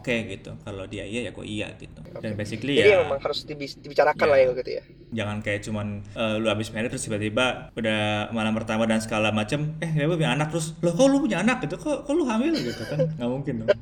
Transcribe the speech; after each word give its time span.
oke 0.00 0.16
gitu 0.32 0.50
kalau 0.64 0.84
dia 0.84 1.04
iya 1.04 1.28
ya 1.28 1.30
gue 1.30 1.44
iya 1.44 1.68
gitu 1.76 2.00
dan 2.18 2.32
basically 2.32 2.74
Jadi 2.74 2.88
ya 2.88 2.96
memang 3.04 3.20
harus 3.20 3.44
dibi- 3.44 3.76
dibicarakan 3.76 4.24
Ya. 4.24 4.30
lah 4.32 4.38
ya 4.40 4.44
gitu 4.56 4.70
ya. 4.72 4.82
jangan 5.12 5.36
kayak 5.44 5.60
cuman 5.62 5.86
eh, 6.10 6.34
lu 6.40 6.46
habis 6.48 6.72
married 6.72 6.88
terus 6.88 7.04
tiba-tiba 7.04 7.68
udah 7.76 8.00
malam 8.32 8.52
pertama 8.56 8.82
dan 8.84 8.98
segala 8.98 9.28
macem 9.28 9.76
eh 9.78 9.90
ya 9.92 10.06
punya 10.06 10.32
anak 10.32 10.48
terus 10.48 10.72
loh 10.80 10.90
kok 10.90 11.04
lu 11.04 11.20
punya 11.20 11.38
anak 11.38 11.60
gitu 11.62 11.76
kok 11.76 12.02
kok 12.02 12.12
lu 12.12 12.24
hamil 12.24 12.50
gitu 12.54 12.80
kan 12.88 12.98
nggak 13.12 13.28
mungkin 13.28 13.52
dong 13.60 13.68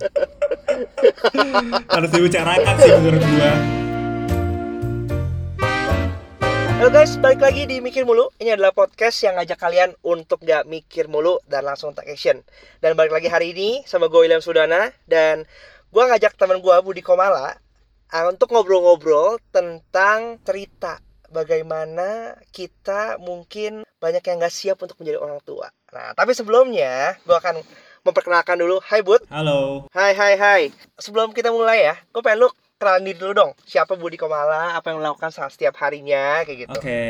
harus 1.94 2.08
dibicarakan 2.10 2.74
sih 2.76 2.90
menurut 2.98 3.22
gua 3.22 3.52
Halo 6.78 6.94
guys, 6.94 7.18
balik 7.18 7.42
lagi 7.42 7.66
di 7.66 7.82
Mikir 7.82 8.06
Mulu. 8.06 8.30
Ini 8.38 8.54
adalah 8.54 8.70
podcast 8.70 9.18
yang 9.20 9.34
ngajak 9.34 9.58
kalian 9.58 9.90
untuk 10.00 10.38
gak 10.40 10.64
mikir 10.64 11.04
mulu 11.04 11.36
dan 11.44 11.66
langsung 11.66 11.90
take 11.90 12.08
action. 12.08 12.40
Dan 12.78 12.94
balik 12.94 13.10
lagi 13.10 13.26
hari 13.26 13.50
ini 13.50 13.82
sama 13.82 14.06
gue 14.06 14.16
William 14.16 14.38
Sudana 14.38 14.94
dan 15.04 15.42
gue 15.88 16.02
ngajak 16.04 16.36
teman 16.36 16.60
gue 16.60 16.76
Budi 16.84 17.00
Komala 17.00 17.56
ah, 18.12 18.24
untuk 18.28 18.52
ngobrol-ngobrol 18.52 19.40
tentang 19.48 20.36
cerita 20.44 21.00
bagaimana 21.32 22.36
kita 22.52 23.16
mungkin 23.20 23.84
banyak 23.96 24.22
yang 24.24 24.36
gak 24.40 24.54
siap 24.54 24.78
untuk 24.80 24.96
menjadi 25.00 25.18
orang 25.20 25.40
tua. 25.44 25.68
Nah, 25.92 26.12
tapi 26.12 26.32
sebelumnya 26.32 27.16
gue 27.24 27.36
akan 27.36 27.60
memperkenalkan 28.04 28.56
dulu. 28.60 28.80
Hai 28.80 29.00
Bud. 29.04 29.26
halo 29.28 29.88
Hai 29.92 30.12
hai 30.16 30.34
hai. 30.36 30.62
Sebelum 30.96 31.34
kita 31.36 31.52
mulai 31.52 31.92
ya, 31.92 31.94
gue 31.98 32.22
pengen 32.24 32.46
lu 32.46 32.48
kenalin 32.78 33.10
diri 33.10 33.18
dulu 33.18 33.32
dong. 33.34 33.50
Siapa 33.66 33.98
Budi 33.98 34.16
Komala, 34.16 34.78
apa 34.78 34.92
yang 34.92 35.02
lo 35.02 35.12
lakukan 35.12 35.34
saat 35.34 35.52
setiap 35.52 35.76
harinya 35.82 36.46
kayak 36.46 36.68
gitu. 36.68 36.70
oke 36.78 37.02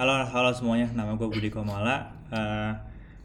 halo 0.00 0.24
halo 0.24 0.50
semuanya 0.56 0.88
nama 0.96 1.14
gue 1.14 1.28
Budi 1.28 1.52
Komala 1.52 2.20
Eh, 2.30 2.72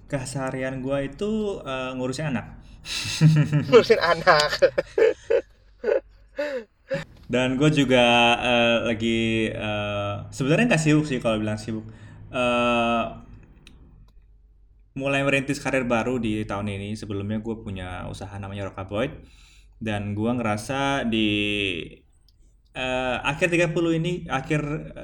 keseharian 0.09 0.81
gua 0.81 1.05
itu 1.05 1.61
eh, 1.61 1.91
ngurusin 1.93 2.33
anak 2.33 2.57
ngurusin 3.69 3.99
anak 4.01 4.51
Dan 7.25 7.57
gue 7.57 7.69
juga 7.73 8.05
eh, 8.37 8.77
lagi 8.85 9.49
eh, 9.49 10.15
sebenarnya 10.29 10.75
nggak 10.75 10.83
sibuk 10.83 11.05
sih 11.09 11.17
kalau 11.17 11.41
bilang 11.41 11.57
sibuk. 11.57 11.85
Eh, 12.29 13.03
mulai 14.95 15.21
merintis 15.27 15.57
karir 15.57 15.83
baru 15.89 16.21
di 16.21 16.45
tahun 16.45 16.69
ini. 16.69 16.93
Sebelumnya 16.93 17.41
gue 17.41 17.55
punya 17.65 18.05
usaha 18.07 18.31
namanya 18.37 18.69
Rokaboid 18.69 19.11
dan 19.81 20.15
gue 20.15 20.31
ngerasa 20.37 21.03
di 21.09 21.29
eh, 22.75 23.17
akhir 23.23 23.47
30 23.51 23.99
ini, 23.99 24.13
akhir 24.29 24.61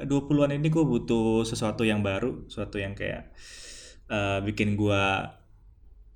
20-an 0.07 0.51
ini 0.55 0.67
gue 0.71 0.83
butuh 0.83 1.43
sesuatu 1.47 1.83
yang 1.87 2.05
baru, 2.05 2.45
sesuatu 2.47 2.77
yang 2.77 2.93
kayak 2.93 3.31
eh, 4.11 4.39
bikin 4.45 4.75
gue 4.77 5.03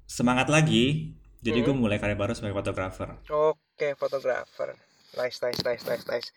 semangat 0.06 0.48
lagi. 0.52 1.18
Jadi 1.46 1.62
gue 1.62 1.76
mulai 1.78 2.02
karir 2.02 2.18
baru 2.18 2.34
sebagai 2.34 2.58
fotografer. 2.58 3.22
oke 3.30 3.88
fotografer. 4.02 4.74
Nice 5.14 5.38
nice 5.46 5.62
nice 5.62 5.86
nice 5.86 6.06
nice. 6.10 6.34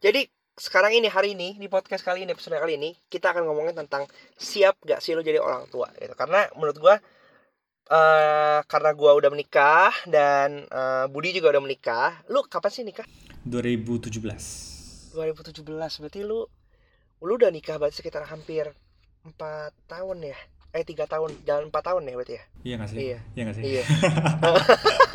Jadi 0.00 0.24
sekarang 0.56 0.96
ini 0.96 1.12
hari 1.12 1.36
ini 1.36 1.60
di 1.60 1.68
podcast 1.68 2.00
kali 2.00 2.24
ini 2.24 2.32
episode 2.32 2.56
kali 2.56 2.80
ini 2.80 2.96
kita 3.12 3.36
akan 3.36 3.44
ngomongin 3.44 3.76
tentang 3.76 4.08
siap 4.40 4.80
gak 4.80 5.04
sih 5.04 5.12
lo 5.12 5.20
jadi 5.20 5.44
orang 5.44 5.68
tua 5.68 5.92
gitu. 6.00 6.16
Karena 6.16 6.48
menurut 6.56 6.80
gua 6.80 6.96
eh 7.86 8.60
karena 8.64 8.96
gua 8.96 9.12
udah 9.20 9.28
menikah 9.28 9.92
dan 10.08 10.64
eh, 10.64 11.04
Budi 11.12 11.36
juga 11.36 11.52
udah 11.52 11.60
menikah 11.60 12.24
lu 12.32 12.40
kapan 12.48 12.72
sih 12.72 12.80
nikah? 12.88 13.04
2017. 13.44 15.12
2017 15.12 16.00
berarti 16.00 16.20
lu 16.24 16.48
lu 17.20 17.32
udah 17.36 17.52
nikah 17.52 17.76
berarti 17.76 18.00
sekitar 18.00 18.24
hampir 18.24 18.72
empat 19.20 19.76
tahun 19.84 20.32
ya 20.32 20.38
eh 20.76 20.84
tiga 20.84 21.08
tahun 21.08 21.32
jangan 21.42 21.72
empat 21.72 21.82
tahun 21.82 22.04
ya 22.04 22.14
berarti 22.14 22.34
ya 22.36 22.44
Iya 22.66 22.74
nggak 22.76 22.90
sih? 22.90 22.98
Iya. 22.98 23.18
Iya 23.32 23.42
nggak 23.46 23.56
sih? 23.56 23.64
Iya. 23.64 23.82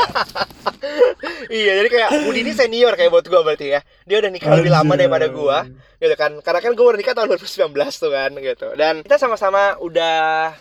iya, 1.51 1.71
jadi 1.83 1.89
kayak 1.91 2.09
Budi 2.23 2.39
ini 2.43 2.53
senior 2.55 2.93
kayak 2.95 3.11
buat 3.11 3.25
gua 3.27 3.41
berarti 3.43 3.75
ya. 3.75 3.79
Dia 4.07 4.23
udah 4.23 4.31
nikah 4.31 4.51
lebih 4.55 4.71
lama 4.71 4.93
daripada 4.95 5.27
gua, 5.27 5.67
gitu 5.99 6.15
kan. 6.15 6.39
Karena 6.39 6.59
kan 6.63 6.71
gua 6.73 6.85
baru 6.91 6.97
nikah 6.97 7.11
tahun 7.11 7.27
2019 7.35 8.01
tuh 8.01 8.11
kan, 8.11 8.31
gitu. 8.39 8.67
Dan 8.73 8.93
kita 9.03 9.19
sama-sama 9.19 9.75
udah 9.79 10.55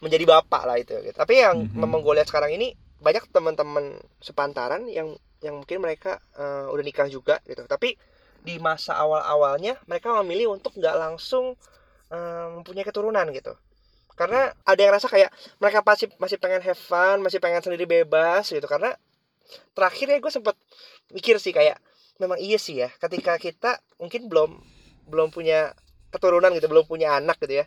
menjadi 0.00 0.24
bapak 0.24 0.62
lah 0.64 0.76
itu 0.76 0.94
gitu. 1.02 1.16
Tapi 1.16 1.34
yang 1.40 1.68
Mhm. 1.68 1.76
memang 1.76 2.00
gue 2.00 2.14
lihat 2.16 2.28
sekarang 2.28 2.52
ini 2.52 2.72
banyak 2.96 3.28
teman-teman 3.28 4.00
sepantaran 4.20 4.88
yang 4.88 5.12
yang 5.44 5.60
mungkin 5.60 5.84
mereka 5.84 6.16
eh, 6.32 6.64
udah 6.72 6.84
nikah 6.84 7.08
juga 7.08 7.40
gitu. 7.44 7.64
Tapi 7.64 7.96
di 8.40 8.56
masa 8.56 8.96
awal-awalnya 8.96 9.76
mereka 9.84 10.16
memilih 10.22 10.56
untuk 10.56 10.72
nggak 10.76 10.96
langsung 10.96 11.56
eh, 12.08 12.46
mempunyai 12.56 12.86
keturunan 12.86 13.26
gitu 13.34 13.52
karena 14.16 14.50
ada 14.64 14.80
yang 14.80 14.92
rasa 14.96 15.06
kayak 15.12 15.30
mereka 15.60 15.84
masih 15.84 16.08
masih 16.16 16.36
pengen 16.40 16.64
have 16.64 16.80
fun 16.80 17.20
masih 17.20 17.38
pengen 17.38 17.60
sendiri 17.60 17.84
bebas 17.84 18.48
gitu. 18.48 18.64
Karena 18.64 18.96
terakhirnya 19.76 20.18
gue 20.18 20.32
sempet 20.32 20.56
mikir 21.12 21.36
sih 21.36 21.52
kayak 21.52 21.78
memang 22.16 22.40
iya 22.40 22.56
sih 22.56 22.80
ya 22.80 22.88
ketika 22.96 23.36
kita 23.36 23.78
mungkin 24.00 24.26
belum 24.32 24.50
belum 25.06 25.28
punya 25.30 25.76
keturunan 26.08 26.48
gitu 26.56 26.66
belum 26.66 26.88
punya 26.88 27.20
anak 27.20 27.36
gitu 27.44 27.60
ya. 27.60 27.64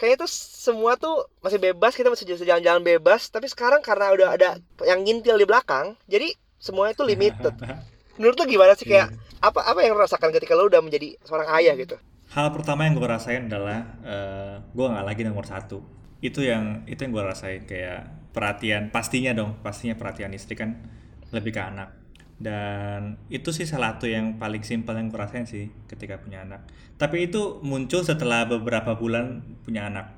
Kayaknya 0.00 0.24
tuh 0.24 0.30
semua 0.32 0.96
tuh 0.96 1.28
masih 1.44 1.60
bebas 1.60 1.92
kita 1.92 2.08
masih 2.08 2.24
jalan-jalan 2.24 2.80
bebas. 2.80 3.28
Tapi 3.28 3.52
sekarang 3.52 3.84
karena 3.84 4.10
udah 4.16 4.28
ada 4.32 4.48
yang 4.88 5.04
ngintil 5.04 5.36
di 5.36 5.44
belakang 5.44 5.94
jadi 6.08 6.32
semuanya 6.56 6.96
tuh 6.96 7.04
limited. 7.04 7.52
Menurut 8.16 8.36
lo 8.40 8.44
gimana 8.48 8.72
sih? 8.76 8.88
Kayak 8.88 9.12
apa 9.44 9.60
apa 9.60 9.84
yang 9.84 9.92
lo 9.92 10.08
rasakan 10.08 10.32
ketika 10.32 10.56
lo 10.56 10.72
udah 10.72 10.80
menjadi 10.80 11.20
seorang 11.20 11.52
ayah 11.60 11.76
gitu 11.76 12.00
Hal 12.32 12.48
pertama 12.48 12.88
yang 12.88 12.96
gue 12.96 13.04
rasain 13.04 13.44
adalah 13.44 14.00
eh 14.00 14.56
gue 14.72 14.86
nggak 14.88 15.04
lagi 15.04 15.22
nomor 15.28 15.44
satu. 15.44 15.84
Itu 16.24 16.40
yang 16.40 16.88
itu 16.88 17.04
yang 17.04 17.12
gue 17.12 17.24
rasain 17.24 17.68
kayak 17.68 18.32
perhatian 18.32 18.88
pastinya 18.88 19.36
dong, 19.36 19.60
pastinya 19.60 19.92
perhatian 20.00 20.32
istri 20.32 20.56
kan 20.56 20.80
lebih 21.28 21.52
ke 21.52 21.60
anak. 21.60 21.92
Dan 22.40 23.20
itu 23.28 23.52
sih 23.52 23.68
salah 23.68 23.94
satu 23.94 24.08
yang 24.08 24.40
paling 24.40 24.64
simpel 24.64 24.96
yang 24.96 25.12
gue 25.12 25.20
rasain 25.20 25.44
sih 25.44 25.68
ketika 25.84 26.24
punya 26.24 26.40
anak. 26.48 26.64
Tapi 26.96 27.28
itu 27.28 27.60
muncul 27.60 28.00
setelah 28.00 28.48
beberapa 28.48 28.96
bulan 28.96 29.44
punya 29.60 29.92
anak. 29.92 30.16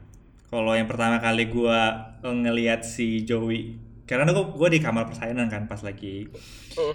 Kalau 0.55 0.71
yang 0.71 0.87
pertama 0.87 1.19
kali 1.19 1.51
gue 1.51 1.81
ngelihat 2.23 2.87
si 2.87 3.27
Joey, 3.27 3.75
karena 4.07 4.31
gue 4.31 4.55
gue 4.55 4.69
di 4.71 4.79
kamar 4.79 5.11
persalinan 5.11 5.51
kan 5.51 5.67
pas 5.67 5.83
lagi 5.83 6.31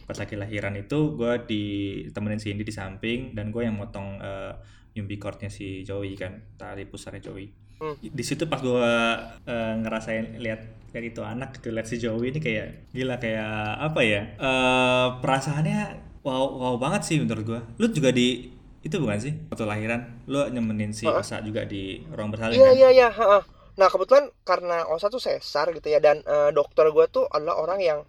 pas 0.08 0.16
lagi 0.16 0.40
lahiran 0.40 0.78
itu 0.78 1.20
gue 1.20 1.34
ditemenin 1.44 2.40
si 2.40 2.56
Indi 2.56 2.64
di 2.64 2.72
samping 2.72 3.34
dan 3.34 3.50
gue 3.50 3.68
yang 3.68 3.76
motong 3.76 4.22
eh, 4.22 4.54
nyumbi 4.94 5.16
cordnya 5.16 5.48
si 5.48 5.82
Joey 5.82 6.14
kan 6.14 6.40
tali 6.56 6.86
pusarnya 6.86 7.22
Joey 7.22 7.50
Hmm. 7.80 7.96
di 7.96 8.24
situ 8.28 8.44
pas 8.52 8.60
gue 8.60 8.76
eh, 9.48 9.74
ngerasain 9.80 10.36
lihat 10.36 10.92
lihat 10.92 11.06
itu 11.16 11.24
anak 11.24 11.56
gitu 11.56 11.72
lihat 11.72 11.88
si 11.88 11.96
Joey 11.96 12.28
ini 12.28 12.44
kayak 12.44 12.92
gila 12.92 13.16
kayak 13.16 13.48
apa 13.80 14.02
ya 14.04 14.22
eh 14.36 15.08
perasaannya 15.24 15.80
wow 16.20 16.60
wow 16.60 16.76
banget 16.76 17.08
sih 17.08 17.16
menurut 17.24 17.48
gue 17.48 17.60
lu 17.80 17.88
juga 17.88 18.12
di 18.12 18.52
itu 18.80 18.96
bukan 19.00 19.20
sih 19.20 19.32
waktu 19.48 19.64
lahiran 19.64 20.02
lu 20.28 20.44
nemenin 20.52 20.92
si 20.92 21.08
Heeh. 21.08 21.24
Osa 21.24 21.40
juga 21.40 21.64
di 21.64 22.04
ruang 22.12 22.32
bersalin 22.32 22.60
Iya 22.60 22.68
kan 22.68 22.76
iya 22.76 22.90
iya. 22.92 23.08
Nah 23.80 23.88
kebetulan 23.88 24.28
karena 24.44 24.84
Osa 24.92 25.08
tuh 25.08 25.24
sesar 25.24 25.72
gitu 25.72 25.88
ya 25.88 26.04
dan 26.04 26.20
eh, 26.24 26.52
dokter 26.52 26.84
gue 26.92 27.06
tuh 27.08 27.32
adalah 27.32 27.64
orang 27.64 27.80
yang 27.80 28.00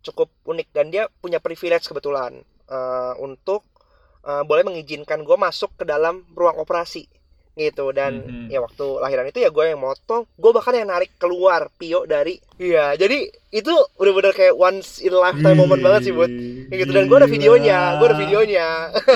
cukup 0.00 0.32
unik 0.48 0.68
dan 0.72 0.88
dia 0.88 1.12
punya 1.20 1.44
privilege 1.44 1.84
kebetulan 1.84 2.40
eh, 2.72 3.12
untuk 3.20 3.68
eh, 4.20 4.42
boleh 4.42 4.62
mengizinkan 4.62 5.20
gue 5.20 5.36
masuk 5.36 5.72
ke 5.74 5.84
dalam 5.84 6.24
ruang 6.32 6.56
operasi 6.56 7.04
gitu. 7.52 7.92
Dan 7.92 8.24
Mhm. 8.24 8.46
ya 8.48 8.62
waktu 8.62 8.86
lahiran 8.98 9.26
itu 9.26 9.38
ya 9.38 9.50
gue 9.50 9.64
yang 9.66 9.76
motong 9.76 10.24
gue 10.32 10.50
bahkan 10.50 10.72
yang 10.72 10.88
narik 10.88 11.12
keluar 11.16 11.68
Pio 11.74 12.06
dari 12.06 12.38
iya 12.56 12.94
jadi 12.94 13.20
itu 13.50 13.74
udah-bener 13.98 14.32
kayak 14.32 14.54
once 14.54 15.02
in 15.02 15.12
a 15.12 15.20
lifetime 15.20 15.58
moment 15.58 15.82
banget 15.82 16.08
sih 16.08 16.14
buat 16.14 16.30
kayak 16.70 16.78
gitu 16.78 16.92
dan 16.94 17.04
gue 17.04 17.16
ada 17.18 17.28
videonya 17.28 17.78
gue 17.98 18.06
ada 18.06 18.16
videonya. 18.16 18.68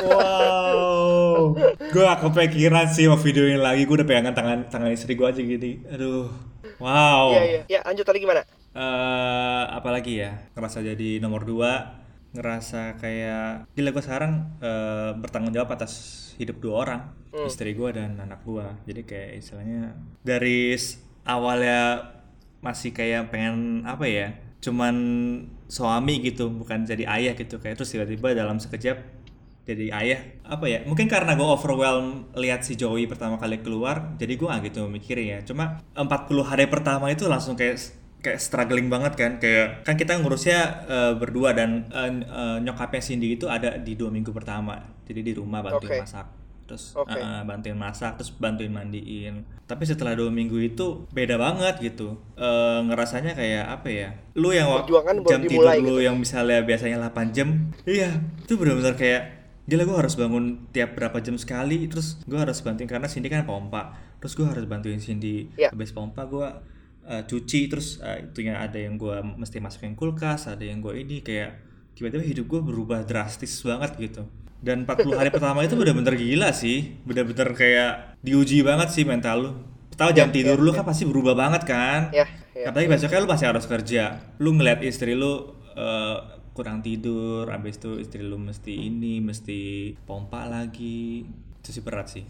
Wow, 0.04 1.56
gue 1.78 2.02
gak 2.02 2.20
kepikiran 2.20 2.86
sih 2.90 3.06
mau 3.06 3.16
videoin 3.16 3.62
lagi. 3.62 3.86
Gue 3.86 4.02
udah 4.02 4.08
pegangan 4.08 4.34
tangan 4.34 4.58
tangan 4.68 4.90
istri 4.92 5.14
gue 5.14 5.24
aja 5.24 5.40
gini. 5.40 5.80
Aduh, 5.88 6.28
wow. 6.78 7.32
iya 7.32 7.42
iya. 7.42 7.60
Ya 7.70 7.80
lanjut 7.86 8.04
tadi 8.04 8.18
gimana? 8.20 8.42
Eh, 8.74 9.62
apalagi 9.70 10.20
ya? 10.20 10.50
Ngerasa 10.52 10.82
jadi 10.82 11.22
nomor 11.22 11.46
dua 11.46 12.02
ngerasa 12.34 12.98
kayak 12.98 13.70
gila 13.72 13.90
gue 13.94 14.04
sekarang 14.04 14.58
eh, 14.60 15.10
bertanggung 15.16 15.54
jawab 15.54 15.74
atas 15.78 15.92
hidup 16.36 16.58
dua 16.58 16.74
orang 16.84 17.02
Hmm. 17.34 17.50
istri 17.50 17.74
gue 17.74 17.90
dan 17.90 18.14
anak 18.14 18.46
gue 18.46 18.62
jadi 18.86 19.02
kayak 19.02 19.30
istilahnya 19.42 19.98
dari 20.22 20.78
awalnya 21.26 22.14
masih 22.62 22.94
kayak 22.94 23.34
pengen 23.34 23.82
apa 23.82 24.06
ya 24.06 24.38
cuman 24.62 24.94
suami 25.68 26.22
gitu 26.24 26.48
bukan 26.48 26.86
jadi 26.88 27.04
ayah 27.10 27.34
gitu. 27.36 27.60
Kayak 27.60 27.82
terus 27.82 27.90
tiba-tiba 27.92 28.32
dalam 28.32 28.56
sekejap 28.56 28.96
jadi 29.64 29.92
ayah. 29.92 30.20
Apa 30.44 30.68
ya 30.68 30.78
mungkin 30.88 31.08
karena 31.10 31.36
gue 31.36 31.44
overwhelm 31.44 32.32
lihat 32.38 32.64
si 32.64 32.76
Joey 32.78 33.04
pertama 33.04 33.36
kali 33.36 33.60
keluar 33.60 34.16
jadi 34.16 34.38
gue 34.38 34.48
gitu 34.70 34.88
mikirin 34.88 35.26
ya. 35.36 35.38
Cuma 35.44 35.84
40 35.92 36.08
hari 36.44 36.64
pertama 36.70 37.10
itu 37.12 37.28
langsung 37.28 37.58
kayak 37.58 37.76
kayak 38.24 38.40
struggling 38.40 38.88
banget 38.88 39.12
kan 39.14 39.36
kayak 39.36 39.84
kan 39.84 39.94
kita 39.94 40.16
ngurusnya 40.16 40.58
eh, 40.84 41.12
berdua 41.14 41.52
dan 41.52 41.84
eh, 41.86 42.10
eh, 42.18 42.56
nyokapnya 42.58 42.98
Cindy 42.98 43.36
itu 43.36 43.46
ada 43.46 43.76
di 43.76 43.92
dua 43.92 44.08
minggu 44.08 44.32
pertama 44.32 44.74
jadi 45.04 45.20
di 45.20 45.32
rumah 45.32 45.60
bantuin 45.60 45.92
Oke. 45.92 46.00
masak 46.00 46.26
terus 46.64 46.96
Oke. 46.96 47.12
uh, 47.12 47.44
bantuin 47.44 47.76
masak 47.76 48.16
terus 48.16 48.32
bantuin 48.32 48.72
mandiin 48.72 49.44
tapi 49.62 49.84
setelah 49.84 50.16
dua 50.16 50.32
minggu 50.32 50.56
itu 50.58 51.04
beda 51.10 51.36
banget 51.36 51.76
gitu 51.78 52.16
Eh, 52.34 52.80
ngerasanya 52.82 53.36
kayak 53.36 53.64
apa 53.70 53.88
ya 53.88 54.08
lu 54.32 54.48
yang 54.48 54.66
wak- 54.66 54.88
Perjuangan 54.88 55.16
baru 55.18 55.28
jam 55.28 55.40
tidur 55.44 55.60
lu 55.76 55.84
gitu. 55.84 55.94
yang 56.02 56.16
misalnya 56.16 56.58
biasanya 56.60 56.96
8 57.04 57.30
jam 57.30 57.48
iya 57.84 58.16
itu 58.40 58.56
benar-benar 58.56 58.96
kayak 58.96 59.22
gila 59.64 59.84
gue 59.84 59.96
harus 59.98 60.16
bangun 60.16 60.44
tiap 60.70 60.92
berapa 60.92 61.20
jam 61.20 61.36
sekali 61.36 61.84
terus 61.84 62.16
gue 62.22 62.36
harus 62.36 62.56
bantuin 62.58 62.84
karena 62.86 63.06
Cindy 63.06 63.28
kan 63.28 63.44
pompa 63.44 63.92
terus 64.16 64.32
gue 64.32 64.44
harus 64.44 64.64
bantuin 64.64 64.96
Cindy 64.96 65.52
Iya. 65.54 65.68
habis 65.68 65.92
pompa 65.92 66.24
gue 66.24 66.48
uh, 67.06 67.22
cuci 67.24 67.60
terus 67.70 67.98
uh, 68.00 68.18
itunya 68.20 68.58
ada 68.58 68.76
yang 68.76 68.96
gue 68.96 69.16
mesti 69.38 69.60
masukin 69.60 69.94
kulkas 69.94 70.48
ada 70.50 70.64
yang 70.64 70.80
gue 70.84 70.94
ini 70.96 71.20
kayak 71.20 71.60
tiba-tiba 71.94 72.24
hidup 72.24 72.46
gue 72.50 72.60
berubah 72.60 73.06
drastis 73.06 73.60
banget 73.62 73.96
gitu 74.00 74.22
dan 74.64 74.88
40 74.88 75.14
hari 75.20 75.30
pertama 75.36 75.62
itu 75.62 75.76
bener-bener 75.76 76.16
gila 76.16 76.50
sih 76.50 76.98
bener-bener 77.04 77.52
kayak 77.54 77.92
diuji 78.24 78.64
banget 78.64 78.88
sih 78.90 79.04
mental 79.06 79.36
lu 79.38 79.50
tahu 79.94 80.10
jam 80.10 80.28
Ya, 80.28 80.34
tidur 80.34 80.58
ya, 80.58 80.64
lu 80.64 80.70
ya. 80.74 80.82
kan 80.82 80.84
pasti 80.90 81.04
berubah 81.06 81.34
banget 81.38 81.62
kan 81.64 82.10
Ya, 82.10 82.26
ya. 82.54 82.70
Apalagi 82.70 82.90
besoknya 82.90 83.22
lu 83.22 83.30
masih 83.30 83.46
harus 83.50 83.66
kerja. 83.66 84.02
Lu 84.42 84.54
ngeliat 84.54 84.80
istri 84.82 85.14
lu 85.14 85.54
eh, 85.74 86.16
kurang 86.54 86.82
tidur, 86.86 87.50
abis 87.50 87.82
itu 87.82 87.98
istri 87.98 88.22
lu 88.22 88.38
mesti 88.38 88.74
ini, 88.74 89.18
mesti 89.18 89.94
pompa 90.06 90.46
lagi. 90.46 91.26
Itu 91.64 91.72
sih 91.72 91.80
berat 91.80 92.12
sih. 92.12 92.28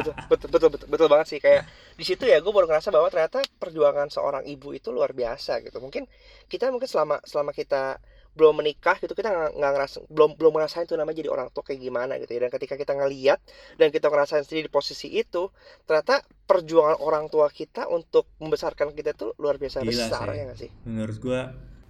betul 0.00 0.16
betul 0.32 0.48
betul 0.48 0.68
betul, 0.72 0.88
betul 0.88 1.08
banget 1.12 1.26
sih 1.28 1.38
kayak 1.44 1.68
di 1.92 2.04
situ 2.08 2.24
ya 2.24 2.40
gue 2.40 2.48
baru 2.48 2.64
ngerasa 2.64 2.88
bahwa 2.88 3.12
ternyata 3.12 3.44
perjuangan 3.60 4.08
seorang 4.08 4.48
ibu 4.48 4.72
itu 4.72 4.88
luar 4.96 5.12
biasa 5.12 5.60
gitu 5.60 5.76
mungkin 5.84 6.08
kita 6.48 6.72
mungkin 6.72 6.88
selama 6.88 7.20
selama 7.20 7.52
kita 7.52 8.00
belum 8.36 8.60
menikah 8.60 8.96
gitu 9.00 9.12
kita 9.16 9.52
nggak 9.52 9.72
ngerasa 9.76 9.96
belum 10.12 10.36
belum 10.36 10.52
ngerasain 10.56 10.84
tuh 10.84 10.96
namanya 11.00 11.24
jadi 11.24 11.32
orang 11.32 11.48
tua 11.52 11.64
kayak 11.64 11.80
gimana 11.80 12.16
gitu 12.20 12.36
ya 12.36 12.48
dan 12.48 12.52
ketika 12.52 12.76
kita 12.76 12.92
ngeliat 12.92 13.40
dan 13.80 13.88
kita 13.88 14.12
ngerasain 14.12 14.44
sendiri 14.44 14.68
di 14.68 14.72
posisi 14.72 15.08
itu 15.12 15.48
ternyata 15.88 16.20
perjuangan 16.44 17.00
orang 17.00 17.32
tua 17.32 17.48
kita 17.48 17.88
untuk 17.88 18.28
membesarkan 18.40 18.92
kita 18.92 19.12
tuh 19.12 19.32
luar 19.36 19.56
biasa 19.56 19.80
Gila 19.80 19.88
besar 19.88 20.26
sih. 20.28 20.36
ya 20.36 20.42
nggak 20.48 20.58
sih 20.64 20.70
Menurut 20.84 21.16
gua 21.20 21.40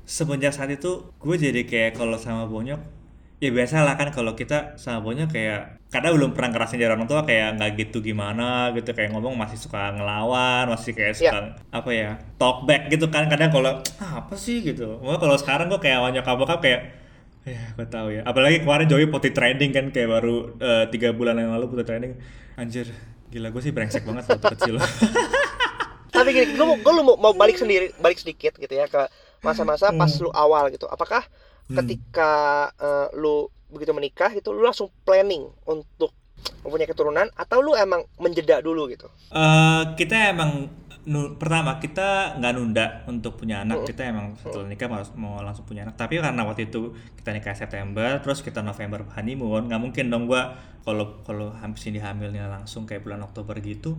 semenjak 0.06 0.54
saat 0.54 0.70
itu 0.70 1.10
gue 1.18 1.34
jadi 1.34 1.66
kayak 1.66 1.98
kalau 1.98 2.14
sama 2.14 2.46
bonyok 2.46 2.78
ya 3.36 3.50
biasa 3.52 3.84
lah 3.84 4.00
kan 4.00 4.08
kalau 4.16 4.32
kita 4.32 4.80
sama 4.80 5.04
bonyok 5.04 5.28
kayak 5.28 5.60
karena 5.92 6.08
belum 6.16 6.32
pernah 6.32 6.56
ngerasain 6.56 6.80
jadi 6.80 6.92
orang 6.96 7.04
tua 7.04 7.20
kayak 7.28 7.60
nggak 7.60 7.70
gitu 7.76 8.00
gimana 8.00 8.72
gitu 8.72 8.96
kayak 8.96 9.12
ngomong 9.12 9.36
masih 9.36 9.60
suka 9.60 9.92
ngelawan 9.92 10.72
masih 10.72 10.96
kayak 10.96 11.14
suka 11.20 11.52
apa 11.68 11.90
ya 11.92 12.10
talk 12.40 12.64
back 12.64 12.88
gitu 12.88 13.12
kan 13.12 13.28
kadang 13.28 13.52
kalau 13.52 13.84
"Ah, 14.00 14.24
apa 14.24 14.34
sih? 14.40 14.64
gitu. 14.64 14.98
Malah 15.04 15.20
kalau 15.20 15.36
sekarang 15.36 15.68
gue 15.68 15.80
kayak 15.80 16.00
nyokap 16.16 16.36
bokap 16.40 16.60
kayak 16.64 16.80
ya 17.46 17.60
gue 17.76 17.86
tahu 17.86 18.08
ya. 18.16 18.24
Apalagi 18.24 18.64
kemarin 18.64 18.88
Joey 18.88 19.06
putih 19.12 19.30
trending 19.36 19.70
kan 19.70 19.84
kayak 19.92 20.08
baru 20.16 20.56
eh, 20.56 20.84
tiga 20.88 21.12
bulan 21.12 21.36
yang 21.36 21.52
lalu 21.52 21.76
putih 21.76 21.84
trending. 21.84 22.16
Anjir 22.56 22.88
gila 23.28 23.52
gue 23.52 23.62
sih 23.62 23.70
brengsek 23.70 24.02
banget 24.08 24.32
waktu 24.32 24.48
kecil. 24.56 24.80
Tapi 26.16 26.28
gini 26.32 26.56
gue 26.56 26.66
mau 26.66 26.80
mau, 27.04 27.16
mau 27.20 27.32
balik 27.36 27.60
sendiri 27.60 27.92
balik 28.00 28.16
sedikit 28.16 28.56
gitu 28.56 28.72
ya 28.72 28.88
ke 28.88 29.06
masa-masa 29.40 29.92
pas 29.92 30.12
lu 30.18 30.30
awal 30.30 30.68
gitu. 30.70 30.86
Apakah 30.86 31.24
Hmm. 31.66 31.82
ketika 31.82 32.30
eh, 32.78 33.08
lu 33.14 33.50
begitu 33.66 33.90
menikah 33.90 34.30
gitu 34.30 34.54
lu 34.54 34.62
langsung 34.62 34.86
planning 35.02 35.50
untuk 35.66 36.14
mempunyai 36.62 36.86
keturunan 36.86 37.26
atau 37.34 37.58
lu 37.58 37.74
emang 37.74 38.06
menjeda 38.16 38.62
dulu 38.62 38.86
gitu? 38.86 39.10
Eh, 39.28 39.82
kita 39.98 40.30
emang 40.30 40.70
nu- 41.02 41.34
pertama 41.34 41.78
kita 41.78 42.38
nggak 42.38 42.52
nunda 42.54 42.86
untuk 43.06 43.34
punya 43.34 43.62
anak. 43.62 43.82
Kita 43.82 44.06
emang 44.06 44.38
setelah 44.38 44.66
nikah 44.66 44.86
mau, 44.86 45.02
mau 45.18 45.34
langsung 45.42 45.66
punya 45.66 45.82
anak. 45.82 45.98
Tapi 45.98 46.22
karena 46.22 46.42
waktu 46.42 46.70
itu 46.70 46.94
kita 47.18 47.34
nikah 47.34 47.54
September 47.54 48.22
terus 48.22 48.42
kita 48.42 48.62
November 48.62 49.02
honeymoon 49.18 49.66
nggak 49.66 49.82
mungkin 49.82 50.06
dong 50.06 50.30
gua 50.30 50.54
kalau 50.86 51.18
kalau 51.26 51.50
hampir 51.58 51.90
sini 51.90 51.98
hamilnya 51.98 52.46
langsung 52.46 52.86
kayak 52.86 53.02
bulan 53.02 53.18
Oktober 53.22 53.58
gitu 53.58 53.98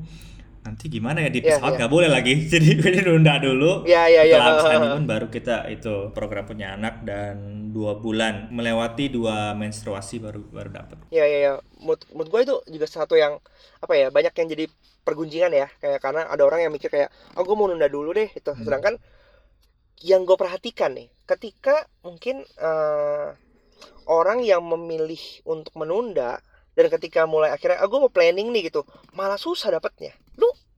nanti 0.68 0.92
gimana 0.92 1.24
ya 1.24 1.32
di 1.32 1.40
Iya, 1.40 1.56
pesawat 1.56 1.72
iya. 1.72 1.78
nggak 1.80 1.94
boleh 1.96 2.10
lagi. 2.12 2.34
Jadi 2.52 2.68
gue 2.76 2.92
nunda 3.08 3.40
dulu. 3.40 3.88
Iya, 3.88 4.04
iya, 4.12 4.22
iya. 4.28 4.36
setelah 4.38 4.64
honeymoon 4.68 5.06
baru 5.08 5.28
kita 5.32 5.72
itu 5.72 6.12
program 6.12 6.44
punya 6.44 6.76
anak 6.76 7.08
dan 7.08 7.36
dua 7.72 7.96
bulan. 7.98 8.52
Melewati 8.52 9.08
dua 9.08 9.56
menstruasi 9.56 10.20
baru 10.20 10.44
baru 10.52 10.70
dapet. 10.76 10.98
Ya 11.08 11.24
ya 11.24 11.38
ya 11.40 11.54
menurut, 11.80 12.04
menurut 12.12 12.30
gue 12.30 12.42
itu 12.44 12.56
juga 12.76 12.86
satu 12.86 13.16
yang 13.16 13.40
apa 13.80 13.94
ya 13.96 14.12
banyak 14.12 14.36
yang 14.36 14.48
jadi 14.52 14.66
pergunjingan 15.08 15.52
ya. 15.56 15.68
Kayak 15.80 16.04
karena 16.04 16.28
ada 16.28 16.44
orang 16.44 16.68
yang 16.68 16.74
mikir 16.76 16.92
kayak 16.92 17.08
oh 17.40 17.48
gue 17.48 17.56
mau 17.56 17.72
nunda 17.72 17.88
dulu 17.88 18.12
deh 18.12 18.28
itu 18.28 18.52
Hmm. 18.52 18.68
sedangkan 18.68 19.00
yang 20.04 20.28
gue 20.28 20.36
perhatikan 20.36 20.94
nih 20.94 21.08
ketika 21.26 21.88
mungkin 22.04 22.44
eh, 22.44 23.28
orang 24.08 24.44
yang 24.44 24.62
memilih 24.62 25.20
untuk 25.44 25.72
menunda 25.74 26.44
dan 26.78 26.86
ketika 26.94 27.26
mulai 27.26 27.50
akhirnya 27.50 27.82
ah, 27.82 27.90
gue 27.90 27.98
mau 27.98 28.12
planning 28.12 28.54
nih 28.54 28.70
gitu 28.70 28.86
malah 29.14 29.40
susah 29.40 29.72
dapetnya. 29.74 30.12
lu 30.14 30.27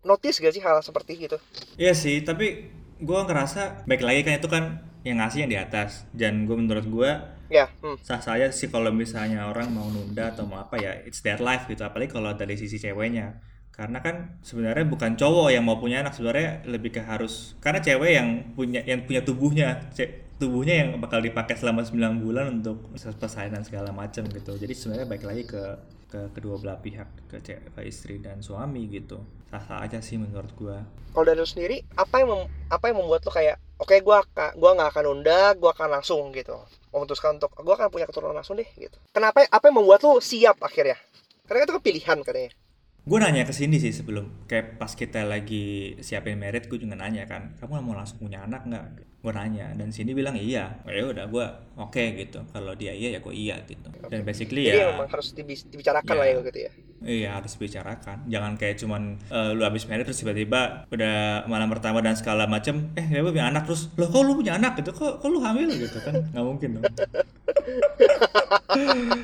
notice 0.03 0.39
gak 0.39 0.53
sih 0.55 0.63
hal 0.63 0.79
seperti 0.79 1.27
gitu 1.27 1.37
Iya 1.79 1.95
sih, 1.95 2.23
tapi 2.23 2.71
gue 2.99 3.19
ngerasa 3.23 3.87
baik 3.87 4.03
lagi 4.03 4.21
kan 4.27 4.33
itu 4.35 4.49
kan 4.51 4.63
yang 5.07 5.23
ngasih 5.23 5.47
yang 5.47 5.51
di 5.51 5.59
atas. 5.59 6.03
Dan 6.11 6.43
gue 6.43 6.55
menurut 6.59 6.85
gue 6.87 7.11
ya 7.49 7.65
hmm. 7.81 7.97
sah 8.05 8.21
saja 8.21 8.53
sih 8.53 8.69
kalau 8.69 8.93
misalnya 8.93 9.49
orang 9.49 9.73
mau 9.73 9.87
nunda 9.89 10.29
atau 10.29 10.45
mau 10.45 10.59
apa 10.61 10.75
ya, 10.77 10.91
it's 11.07 11.23
their 11.23 11.39
life 11.39 11.65
gitu. 11.71 11.81
Apalagi 11.87 12.11
kalau 12.11 12.35
dari 12.35 12.59
sisi 12.59 12.75
ceweknya. 12.75 13.39
Karena 13.71 14.03
kan 14.03 14.35
sebenarnya 14.43 14.83
bukan 14.91 15.15
cowok 15.15 15.55
yang 15.55 15.63
mau 15.63 15.79
punya 15.79 16.03
anak 16.03 16.11
sebenarnya 16.11 16.67
lebih 16.67 16.99
ke 16.99 16.99
harus 16.99 17.55
karena 17.63 17.79
cewek 17.79 18.11
yang 18.11 18.29
punya 18.51 18.83
yang 18.83 19.07
punya 19.07 19.23
tubuhnya, 19.23 19.87
ce- 19.95 20.35
tubuhnya 20.35 20.83
yang 20.83 20.89
bakal 20.99 21.23
dipakai 21.23 21.55
selama 21.55 21.87
9 21.87 22.19
bulan 22.19 22.59
untuk 22.59 22.91
persalinan 23.15 23.63
segala 23.63 23.95
macam 23.95 24.27
gitu. 24.27 24.51
Jadi 24.59 24.73
sebenarnya 24.75 25.07
baik 25.07 25.23
lagi 25.23 25.43
ke 25.47 25.63
ke 26.09 26.33
kedua 26.33 26.57
belah 26.57 26.81
pihak 26.81 27.07
ke, 27.29 27.37
ke 27.41 27.81
istri 27.85 28.17
dan 28.17 28.41
suami 28.41 28.89
gitu. 28.89 29.21
Sah 29.53 29.61
sah 29.61 29.79
aja 29.85 30.01
sih 30.01 30.17
menurut 30.17 30.51
gua. 30.57 30.77
Kalau 31.13 31.25
dari 31.25 31.37
lu 31.37 31.45
sendiri 31.45 31.85
apa 31.97 32.21
yang 32.21 32.29
mem- 32.33 32.49
apa 32.69 32.85
yang 32.89 32.97
membuat 33.01 33.21
lu 33.25 33.31
kayak 33.33 33.57
oke 33.77 33.93
gue 33.93 34.15
akan 34.25 34.49
gua 34.57 34.71
nggak 34.77 34.89
akan 34.93 35.03
nunda 35.05 35.39
gue 35.53 35.69
akan 35.69 35.89
langsung 36.01 36.33
gitu. 36.33 36.57
Memutuskan 36.89 37.37
untuk 37.37 37.53
gue 37.53 37.73
akan 37.73 37.89
punya 37.93 38.09
keturunan 38.09 38.33
langsung 38.33 38.57
deh 38.57 38.69
gitu. 38.77 38.97
Kenapa 39.13 39.45
apa 39.45 39.63
yang 39.69 39.81
membuat 39.81 40.01
lu 40.01 40.17
siap 40.17 40.57
akhirnya? 40.61 40.97
Karena 41.45 41.65
itu 41.65 41.73
kan 41.77 41.81
pilihan 41.81 42.17
katanya 42.25 42.51
gue 42.99 43.17
nanya 43.17 43.41
ke 43.41 43.51
Cindy 43.51 43.77
sih 43.77 43.89
sebelum 43.89 44.45
kayak 44.45 44.77
pas 44.77 44.91
kita 44.91 45.23
lagi 45.23 45.95
siapin 45.99 46.35
merit 46.35 46.67
gue 46.67 46.77
juga 46.77 46.93
nanya 46.93 47.25
kan 47.25 47.55
kamu 47.57 47.81
mau 47.81 47.95
langsung 47.95 48.19
punya 48.19 48.43
anak 48.43 48.65
nggak? 48.65 48.85
Gue 49.19 49.35
nanya 49.35 49.75
dan 49.75 49.91
Cindy 49.91 50.13
bilang 50.13 50.31
iya. 50.33 50.79
Ya 50.83 51.03
udah 51.03 51.25
gue 51.25 51.45
oke 51.75 52.03
gitu. 52.15 52.39
Kalau 52.47 52.71
dia 52.73 52.91
iya 52.91 53.15
ya 53.15 53.19
gue 53.19 53.33
iya 53.33 53.59
gitu. 53.65 53.89
Dan 54.07 54.23
basically 54.23 54.67
jadi 54.67 54.79
ya 54.79 54.85
memang 54.93 55.09
harus 55.09 55.33
dibi- 55.33 55.67
dibicarakan 55.67 56.07
Ya. 56.07 56.19
lah 56.19 56.27
ya 56.27 56.35
gitu 56.41 56.59
ya? 56.59 56.71
Iya 56.99 57.29
harus 57.39 57.55
bicarakan 57.55 58.27
jangan 58.27 58.59
kayak 58.59 58.75
cuman 58.75 59.15
eh, 59.31 59.51
lu 59.55 59.63
habis 59.63 59.87
merit 59.87 60.03
terus 60.03 60.19
tiba-tiba 60.19 60.83
udah 60.91 61.47
malam 61.47 61.71
pertama 61.71 62.03
dan 62.03 62.19
segala 62.19 62.43
macem 62.43 62.91
eh 62.93 63.07
ya 63.07 63.23
punya 63.23 63.47
anak 63.47 63.63
terus 63.63 63.87
loh 63.95 64.07
kok 64.07 64.19
lu 64.21 64.35
punya 64.35 64.55
anak? 64.55 64.79
Gitu 64.79 64.91
kok 64.91 65.19
kok 65.19 65.27
lu 65.27 65.39
hamil? 65.39 65.67
Gitu 65.71 65.97
kan. 65.99 66.15
Nggak 66.29 66.43
mungkin 66.45 66.69
dong. 66.77 66.83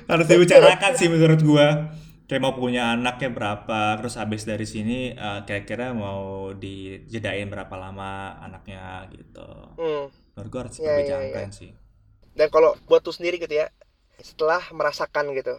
Harus 0.09 0.25
dibicarakan 0.25 0.91
sih 0.95 1.07
menurut 1.07 1.39
gua 1.41 1.91
kayak 2.25 2.41
mau 2.41 2.53
punya 2.57 2.97
anaknya 2.97 3.29
berapa? 3.33 3.97
Terus 4.01 4.15
habis 4.17 4.43
dari 4.45 4.65
sini 4.65 5.13
eh, 5.13 5.39
kira-kira 5.45 5.93
mau 5.93 6.51
dijedain 6.53 7.47
berapa 7.49 7.75
lama 7.77 8.37
anaknya 8.41 9.05
gitu. 9.13 9.49
Hmm. 9.77 10.05
menurut 10.35 10.49
gua 10.51 10.61
harus 10.67 10.75
Iya, 10.83 10.83
iya, 10.83 10.95
dibicarakan 10.99 11.49
sih. 11.55 11.71
Dan 12.35 12.47
kalau 12.51 12.75
buat 12.91 12.99
lu 13.07 13.15
sendiri 13.15 13.39
gitu 13.39 13.55
ya 13.55 13.71
setelah 14.19 14.59
merasakan 14.75 15.31
gitu 15.31 15.55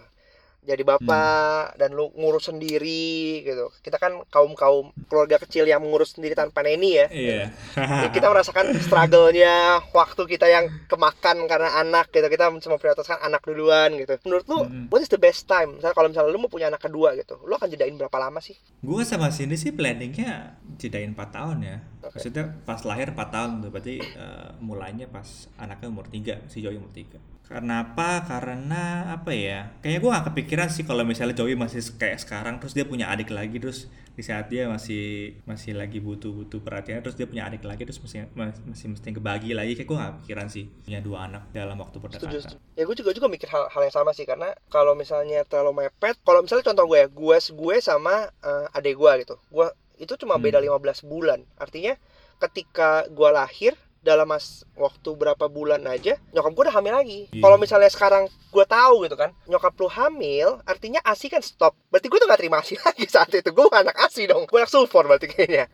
jadi 0.66 0.82
bapak 0.82 1.78
dan 1.78 1.94
lu 1.94 2.11
ngurus 2.18 2.50
sendiri 2.50 3.46
gitu 3.46 3.70
kita 3.80 3.96
kan 3.96 4.18
kaum 4.28 4.52
kaum 4.58 4.90
keluarga 5.06 5.38
kecil 5.38 5.64
yang 5.64 5.80
mengurus 5.80 6.18
sendiri 6.18 6.35
tanpa 6.35 6.66
neni 6.66 6.99
ya 6.99 7.06
iya 7.11 7.42
Ya, 7.96 8.11
kita 8.11 8.28
merasakan 8.28 8.76
struggle-nya 8.82 9.78
waktu 9.94 10.23
kita 10.26 10.46
yang 10.50 10.66
kemakan 10.90 11.46
karena 11.46 11.80
anak 11.80 12.11
gitu 12.11 12.26
kita 12.26 12.50
cuma 12.61 12.76
prioritaskan 12.76 13.23
anak 13.23 13.46
duluan 13.46 13.94
gitu 13.94 14.18
menurut 14.26 14.44
lu 14.50 14.58
Mm-mm. 14.66 14.85
what 14.90 15.00
is 15.00 15.11
the 15.12 15.20
best 15.20 15.46
time 15.46 15.78
misalnya 15.78 15.94
kalau 15.94 16.08
misalnya 16.11 16.30
lu 16.35 16.40
mau 16.42 16.50
punya 16.50 16.66
anak 16.66 16.82
kedua 16.82 17.14
gitu 17.14 17.38
lu 17.46 17.54
akan 17.54 17.68
jedain 17.70 17.94
berapa 17.94 18.18
lama 18.18 18.42
sih 18.42 18.58
Gue 18.82 19.02
sama 19.02 19.32
Cindy 19.35 19.58
sih 19.58 19.75
planningnya 19.75 20.62
jedain 20.78 21.11
4 21.11 21.18
tahun 21.32 21.58
ya. 21.64 21.76
Oke. 22.06 22.20
Maksudnya 22.20 22.44
pas 22.62 22.80
lahir 22.87 23.11
4 23.11 23.35
tahun 23.35 23.50
tuh, 23.64 23.70
berarti 23.75 23.94
eh, 23.99 24.49
mulainya 24.62 25.11
pas 25.11 25.26
anaknya 25.58 25.88
umur 25.90 26.06
3, 26.06 26.46
si 26.46 26.62
Joey 26.62 26.78
umur 26.78 26.92
3. 26.94 27.18
Karena 27.47 27.87
apa? 27.87 28.26
Karena 28.26 29.15
apa 29.15 29.31
ya? 29.31 29.71
Kayaknya 29.79 30.00
gue 30.03 30.11
gak 30.11 30.26
kepikiran 30.35 30.69
sih 30.69 30.83
kalau 30.83 31.07
misalnya 31.07 31.38
Joey 31.38 31.55
masih 31.55 31.79
kayak 31.95 32.19
sekarang, 32.19 32.59
terus 32.59 32.75
dia 32.75 32.83
punya 32.83 33.07
adik 33.07 33.31
lagi, 33.31 33.62
terus 33.62 33.87
di 34.17 34.25
saat 34.25 34.49
dia 34.49 34.67
masih 34.67 35.37
masih 35.45 35.76
lagi 35.76 36.00
butuh-butuh 36.00 36.59
perhatian, 36.59 37.05
terus 37.05 37.15
dia 37.15 37.29
punya 37.29 37.47
adik 37.47 37.62
lagi, 37.62 37.87
terus 37.87 38.03
masih 38.03 38.26
masih, 38.35 38.62
masih 38.67 38.87
mesti 38.91 39.09
kebagi 39.15 39.55
lagi. 39.55 39.79
Kayak 39.79 39.87
gue 39.87 39.97
gak 39.97 40.12
kepikiran 40.19 40.47
sih 40.50 40.65
punya 40.83 40.99
dua 40.99 41.31
anak 41.31 41.43
dalam 41.55 41.79
waktu 41.79 42.03
setuju, 42.03 42.19
berdekatan. 42.19 42.43
setuju. 42.43 42.57
ya 42.75 42.83
gue 42.83 42.97
juga 42.99 43.11
juga 43.15 43.26
mikir 43.31 43.49
hal, 43.49 43.71
hal 43.71 43.83
yang 43.87 43.95
sama 43.95 44.11
sih 44.11 44.26
karena 44.26 44.50
kalau 44.67 44.99
misalnya 44.99 45.47
terlalu 45.47 45.87
mepet 45.87 46.19
kalau 46.26 46.43
misalnya 46.43 46.67
contoh 46.67 46.85
gue 46.88 46.99
ya 46.99 47.09
gue 47.09 47.37
gue 47.38 47.75
sama 47.79 48.26
eh, 48.43 48.67
adik 48.75 48.99
gue 48.99 49.12
gitu 49.23 49.38
gue 49.47 49.67
itu 49.97 50.12
cuma 50.19 50.37
Hmm. 50.37 50.45
beda 50.45 50.59
15 50.61 51.07
bulan 51.07 51.41
artinya 51.57 51.95
ketika 52.37 53.09
gue 53.09 53.31
lahir 53.33 53.73
dalam 54.00 54.25
mas 54.25 54.65
waktu 54.73 55.11
berapa 55.12 55.45
bulan 55.47 55.83
aja 55.85 56.15
nyokap 56.31 56.53
gue 56.53 56.62
udah 56.65 56.76
hamil 56.76 56.95
lagi. 56.95 57.21
Iya. 57.29 57.43
kalau 57.43 57.57
misalnya 57.57 57.88
sekarang 57.88 58.25
gue 58.26 58.65
tahu 58.65 59.03
gitu 59.03 59.15
kan 59.15 59.31
nyokap 59.45 59.75
lu 59.75 59.88
hamil 59.88 60.61
artinya 60.62 61.00
asi 61.03 61.26
kan 61.26 61.41
stop. 61.41 61.75
Berarti 61.88 62.07
gue 62.07 62.17
tuh 62.17 62.26
gak 62.26 62.38
terima 62.38 62.59
asi 62.59 62.75
lagi 62.81 63.05
saat 63.05 63.31
itu. 63.31 63.50
Gue 63.50 63.67
anak 63.71 63.97
asi 63.99 64.25
dong. 64.25 64.45
Gue 64.45 64.59
anak 64.59 64.69
sulfur 64.69 65.05
berarti 65.05 65.26
kayaknya. 65.26 65.67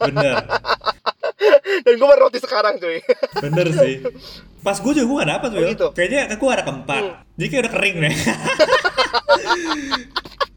Bener. 0.00 0.38
Dan 1.84 1.94
gue 1.94 2.06
baru 2.06 2.28
roti 2.28 2.38
sekarang 2.38 2.78
cuy. 2.78 3.02
Bener 3.40 3.66
sih. 3.70 4.00
Pas 4.60 4.76
gue 4.76 4.92
juga 4.94 5.04
gue 5.04 5.16
gak 5.18 5.30
dapet 5.30 5.48
Oh, 5.50 5.60
gitu? 5.66 5.86
kayaknya 5.92 6.20
gue 6.30 6.50
ada 6.50 6.62
keempat. 6.62 7.02
Hmm. 7.02 7.14
jadi 7.34 7.48
kayak 7.50 7.62
udah 7.62 7.72
kering 7.74 7.96
deh 7.98 8.14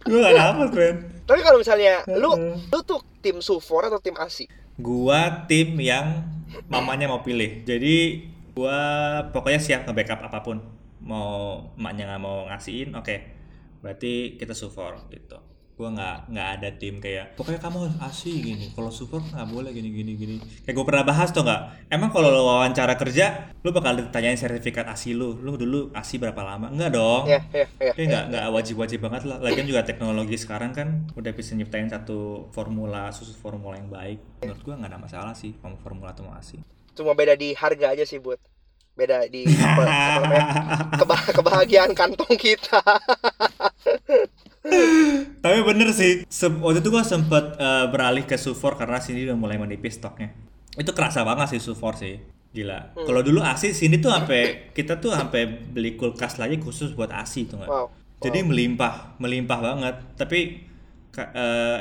gue 0.06 0.18
gak 0.18 0.36
dapet 0.36 0.70
men 0.72 0.96
tapi 1.28 1.40
kalau 1.44 1.60
misalnya 1.60 2.08
lu 2.08 2.32
lu 2.64 2.80
tuh 2.84 3.04
tim 3.20 3.44
sulfur 3.44 3.84
atau 3.84 4.00
tim 4.00 4.16
asi 4.16 4.48
gua 4.77 5.50
tim 5.50 5.75
yang 5.81 6.25
mamanya 6.69 7.10
mau 7.10 7.25
pilih. 7.25 7.65
Jadi 7.65 8.25
gua 8.53 8.79
pokoknya 9.34 9.60
siap 9.62 9.81
nge-backup 9.86 10.22
apa 10.24 10.39
pun. 10.46 10.57
Mau 11.01 11.62
emaknya 11.77 12.13
nggak 12.15 12.22
mau 12.24 12.46
ngasihin 12.50 12.93
oke. 12.98 13.15
Berarti 13.81 14.38
kita 14.39 14.57
support 14.57 15.10
gitu 15.13 15.57
gua 15.77 15.93
nggak 15.93 16.15
nggak 16.27 16.48
ada 16.57 16.69
tim 16.74 16.98
kayak 16.98 17.38
pokoknya 17.38 17.62
kamu 17.62 17.77
harus 17.86 17.98
asi 18.01 18.31
gini 18.41 18.65
kalau 18.74 18.89
support 18.89 19.22
nggak 19.24 19.46
boleh 19.46 19.69
gini 19.69 19.89
gini 19.93 20.12
gini. 20.13 20.36
Kayak 20.65 20.74
gua 20.74 20.86
pernah 20.89 21.05
bahas 21.05 21.29
tuh 21.29 21.46
nggak? 21.46 21.62
Emang 21.88 22.10
kalau 22.10 22.29
lo 22.29 22.41
wawancara 22.43 22.98
kerja 22.98 23.25
lu 23.62 23.69
bakal 23.69 23.93
ditanyain 23.96 24.34
sertifikat 24.36 24.86
asi 24.86 25.13
lu 25.13 25.38
lu 25.38 25.53
dulu 25.53 25.93
asi 25.93 26.17
berapa 26.17 26.41
lama? 26.41 26.67
Enggak 26.67 26.91
dong. 26.91 27.29
Ya 27.29 27.39
ya 27.53 27.65
ya 27.77 27.91
Kayak 27.93 28.07
nggak 28.10 28.24
nggak 28.34 28.46
wajib-wajib 28.51 29.00
banget 29.00 29.22
lah. 29.24 29.38
Lagian 29.38 29.65
juga 29.65 29.81
teknologi 29.81 30.36
sekarang 30.36 30.74
kan 30.74 30.88
udah 31.13 31.31
bisa 31.31 31.53
nyiptain 31.53 31.86
satu 31.88 32.50
formula 32.50 33.13
susu 33.13 33.38
formula 33.38 33.77
yang 33.77 33.88
baik. 33.88 34.17
Menurut 34.41 34.62
gua 34.65 34.75
nggak 34.75 34.91
ada 34.91 35.00
masalah 35.00 35.34
sih 35.34 35.53
mau 35.62 35.77
formula 35.77 36.10
atau 36.10 36.25
mau 36.25 36.34
asi. 36.34 36.57
cuma 36.91 37.13
beda 37.13 37.38
di 37.38 37.53
harga 37.53 37.93
aja 37.93 38.01
sih 38.03 38.17
buat 38.17 38.41
beda 38.98 39.29
di 39.29 39.46
apa, 39.46 39.86
apa 39.86 40.17
namanya 40.17 40.46
keba- 40.98 41.29
kebahagiaan 41.38 41.93
kantong 41.93 42.34
kita 42.36 42.81
Tapi 45.38 45.57
bener 45.63 45.89
sih. 45.93 46.25
Waktu 46.27 46.79
itu 46.83 46.89
gua 46.89 47.03
sempet 47.05 47.55
eh, 47.57 47.86
beralih 47.89 48.25
ke 48.27 48.36
Sufor 48.36 48.75
karena 48.75 49.00
sini 49.00 49.24
udah 49.27 49.38
mulai 49.38 49.57
menipis 49.57 49.97
stoknya. 50.01 50.33
Itu 50.77 50.91
kerasa 50.93 51.24
banget 51.24 51.57
sih 51.57 51.62
Sufor 51.63 51.95
sih. 51.95 52.19
Gila. 52.51 52.95
Kalau 52.95 53.21
dulu 53.21 53.43
asi 53.43 53.75
sini 53.75 54.01
tuh 54.01 54.09
sampai 54.09 54.71
kita 54.74 54.97
tuh 54.97 55.13
sampai 55.13 55.45
beli 55.45 55.93
kulkas 56.00 56.41
lagi 56.41 56.57
khusus 56.57 56.95
buat 56.97 57.12
asi 57.13 57.45
tuh 57.45 57.62
nggak? 57.62 57.69
wow 57.69 57.86
Jadi 58.17 58.39
melimpah, 58.41 59.19
melimpah 59.21 59.59
banget. 59.62 59.95
Tapi 60.17 60.65
ka- 61.13 61.31
eh, 61.38 61.79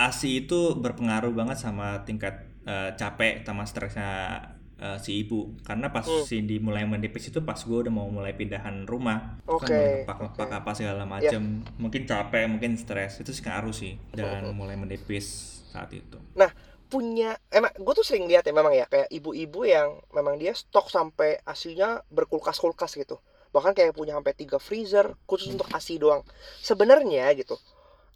ASI 0.00 0.48
itu 0.48 0.74
berpengaruh 0.80 1.30
banget 1.36 1.60
sama 1.60 2.02
tingkat 2.08 2.40
eh, 2.64 2.90
capek 2.96 3.44
sama 3.44 3.68
stresnya 3.68 4.40
eh, 4.76 4.98
si 4.98 5.22
ibu. 5.22 5.54
Karena 5.62 5.88
pas 5.88 6.02
Hmm. 6.02 6.22
Cindy 6.22 6.58
mulai 6.58 6.82
menipis 6.84 7.28
itu 7.28 7.40
pas 7.40 7.56
gue 7.56 7.78
udah 7.78 7.92
mau 7.92 8.06
mulai 8.08 8.32
pindahan 8.32 8.84
rumah, 8.84 9.38
Oke, 9.46 9.66
kan 9.66 9.70
lepak-lepak 10.02 10.48
oke. 10.48 10.58
apa 10.58 10.70
segala 10.72 11.04
macem. 11.04 11.62
Mungkin 11.76 12.02
capek, 12.04 12.44
mungkin 12.48 12.74
stres 12.74 13.18
itu 13.18 13.30
sih 13.30 13.42
ngaruh 13.42 13.74
sih 13.74 13.94
dan 14.10 14.50
mulai 14.50 14.74
menipis 14.74 15.26
saat 15.70 15.90
itu. 15.90 16.18
Nah, 16.34 16.50
punya 16.84 17.34
emang 17.50 17.74
gue 17.74 17.92
tuh 17.92 18.06
sering 18.06 18.26
lihat 18.26 18.44
ya 18.44 18.54
memang 18.54 18.70
ya 18.70 18.86
kayak 18.86 19.10
ibu-ibu 19.10 19.66
yang 19.66 19.98
memang 20.10 20.38
dia 20.38 20.54
stok 20.54 20.86
sampai 20.86 21.38
asinya 21.42 21.98
berkulkas-kulkas 22.08 22.94
gitu. 22.94 23.18
Bahkan 23.50 23.72
kayak 23.72 23.94
punya 23.94 24.14
sampai 24.14 24.34
tiga 24.34 24.58
freezer 24.58 25.14
khusus 25.24 25.50
untuk 25.50 25.66
asi 25.70 25.98
doang. 25.98 26.22
Sebenarnya 26.60 27.30
gitu. 27.34 27.54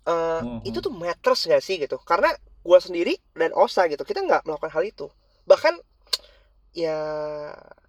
eh 0.09 0.41
Mhm. 0.41 0.65
itu 0.65 0.79
tuh 0.81 0.89
matters 0.89 1.45
gak 1.45 1.61
sih 1.61 1.77
gitu? 1.77 2.01
Karena 2.01 2.33
gue 2.65 2.79
sendiri 2.81 3.21
dan 3.37 3.53
Osa 3.53 3.85
gitu, 3.87 4.03
kita 4.03 4.25
nggak 4.25 4.49
melakukan 4.49 4.73
hal 4.73 4.81
itu. 4.83 5.07
Bahkan 5.45 5.75
ya 6.75 6.97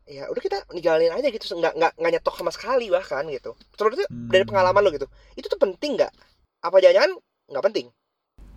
ya 0.09 0.25
udah 0.31 0.41
kita 0.41 0.57
ninggalin 0.73 1.13
aja 1.13 1.27
gitu 1.29 1.45
nggak 1.59 1.73
nggak 1.77 1.91
nggak 1.99 2.11
nyetok 2.17 2.35
sama 2.39 2.51
sekali 2.55 2.85
bahkan 2.89 3.23
gitu. 3.29 3.53
Terus 3.77 4.07
dari 4.31 4.43
Hmm. 4.43 4.49
pengalaman 4.49 4.81
lo 4.85 4.89
gitu, 4.95 5.07
itu 5.37 5.47
tuh 5.53 5.59
penting 5.61 5.91
nggak? 5.99 6.11
Apa 6.65 6.77
jangan-jangan 6.83 7.11
nggak 7.51 7.65
penting? 7.69 7.87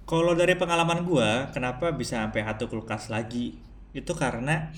Kalau 0.02 0.34
dari 0.34 0.54
pengalaman 0.58 1.06
gua, 1.06 1.48
kenapa 1.54 1.94
bisa 1.94 2.20
sampai 2.26 2.42
satu 2.44 2.66
kulkas 2.68 3.08
lagi? 3.08 3.56
Itu 3.94 4.12
karena 4.18 4.74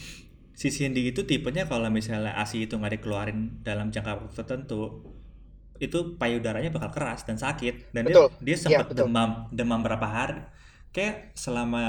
si 0.54 0.68
Cindy 0.70 1.10
itu 1.10 1.24
tipenya 1.26 1.64
kalau 1.70 1.88
misalnya 1.90 2.36
ASI 2.42 2.66
itu 2.68 2.74
nggak 2.78 3.00
dikeluarin 3.00 3.38
dalam 3.66 3.88
jangka 3.94 4.12
waktu 4.20 4.34
tertentu, 4.40 5.02
itu 5.82 5.98
payudaranya 6.20 6.70
bakal 6.74 6.90
keras 6.94 7.26
dan 7.28 7.36
sakit. 7.40 7.90
Dan 7.94 8.04
Betul. 8.04 8.26
dia 8.26 8.30
dia 8.40 8.56
sempat 8.58 8.86
betul. 8.90 9.08
demam, 9.08 9.50
demam 9.54 9.80
berapa 9.82 10.06
hari. 10.06 10.38
Kayak 10.94 11.34
selama 11.34 11.82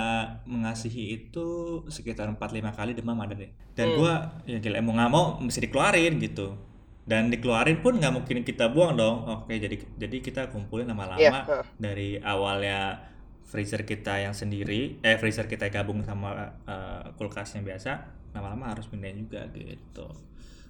mengasihi 0.49 1.13
itu 1.13 1.45
sekitar 1.87 2.25
4-5 2.27 2.73
kali 2.73 2.97
demam 2.97 3.13
ada 3.21 3.37
deh. 3.37 3.53
Dan 3.77 3.93
Hmm. 3.93 3.97
gua 4.01 4.13
ya 4.43 4.57
gila 4.57 4.81
mau 4.81 4.97
nggak 4.97 5.11
mau 5.13 5.25
mesti 5.37 5.61
dikeluarin 5.61 6.17
gitu. 6.17 6.57
Dan 7.05 7.29
dikeluarin 7.29 7.85
pun 7.85 8.01
nggak 8.01 8.09
mungkin 8.11 8.41
kita 8.41 8.73
buang 8.73 8.97
dong. 8.97 9.29
Oke, 9.29 9.61
jadi 9.61 9.77
jadi 9.77 10.17
kita 10.19 10.49
kumpulin 10.49 10.89
lama-lama 10.89 11.21
Iya, 11.21 11.31
heeh. 11.45 11.63
dari 11.77 12.09
awalnya 12.17 12.97
freezer 13.45 13.85
kita 13.85 14.17
yang 14.17 14.33
sendiri, 14.33 14.97
eh 14.99 15.21
freezer 15.21 15.45
kita 15.45 15.69
gabung 15.69 16.01
sama 16.01 16.33
eh, 16.65 17.13
kulkas 17.13 17.53
yang 17.53 17.63
biasa, 17.63 17.91
lama-lama 18.33 18.73
harus 18.73 18.89
pindahin 18.89 19.21
juga 19.21 19.45
gitu. 19.53 20.09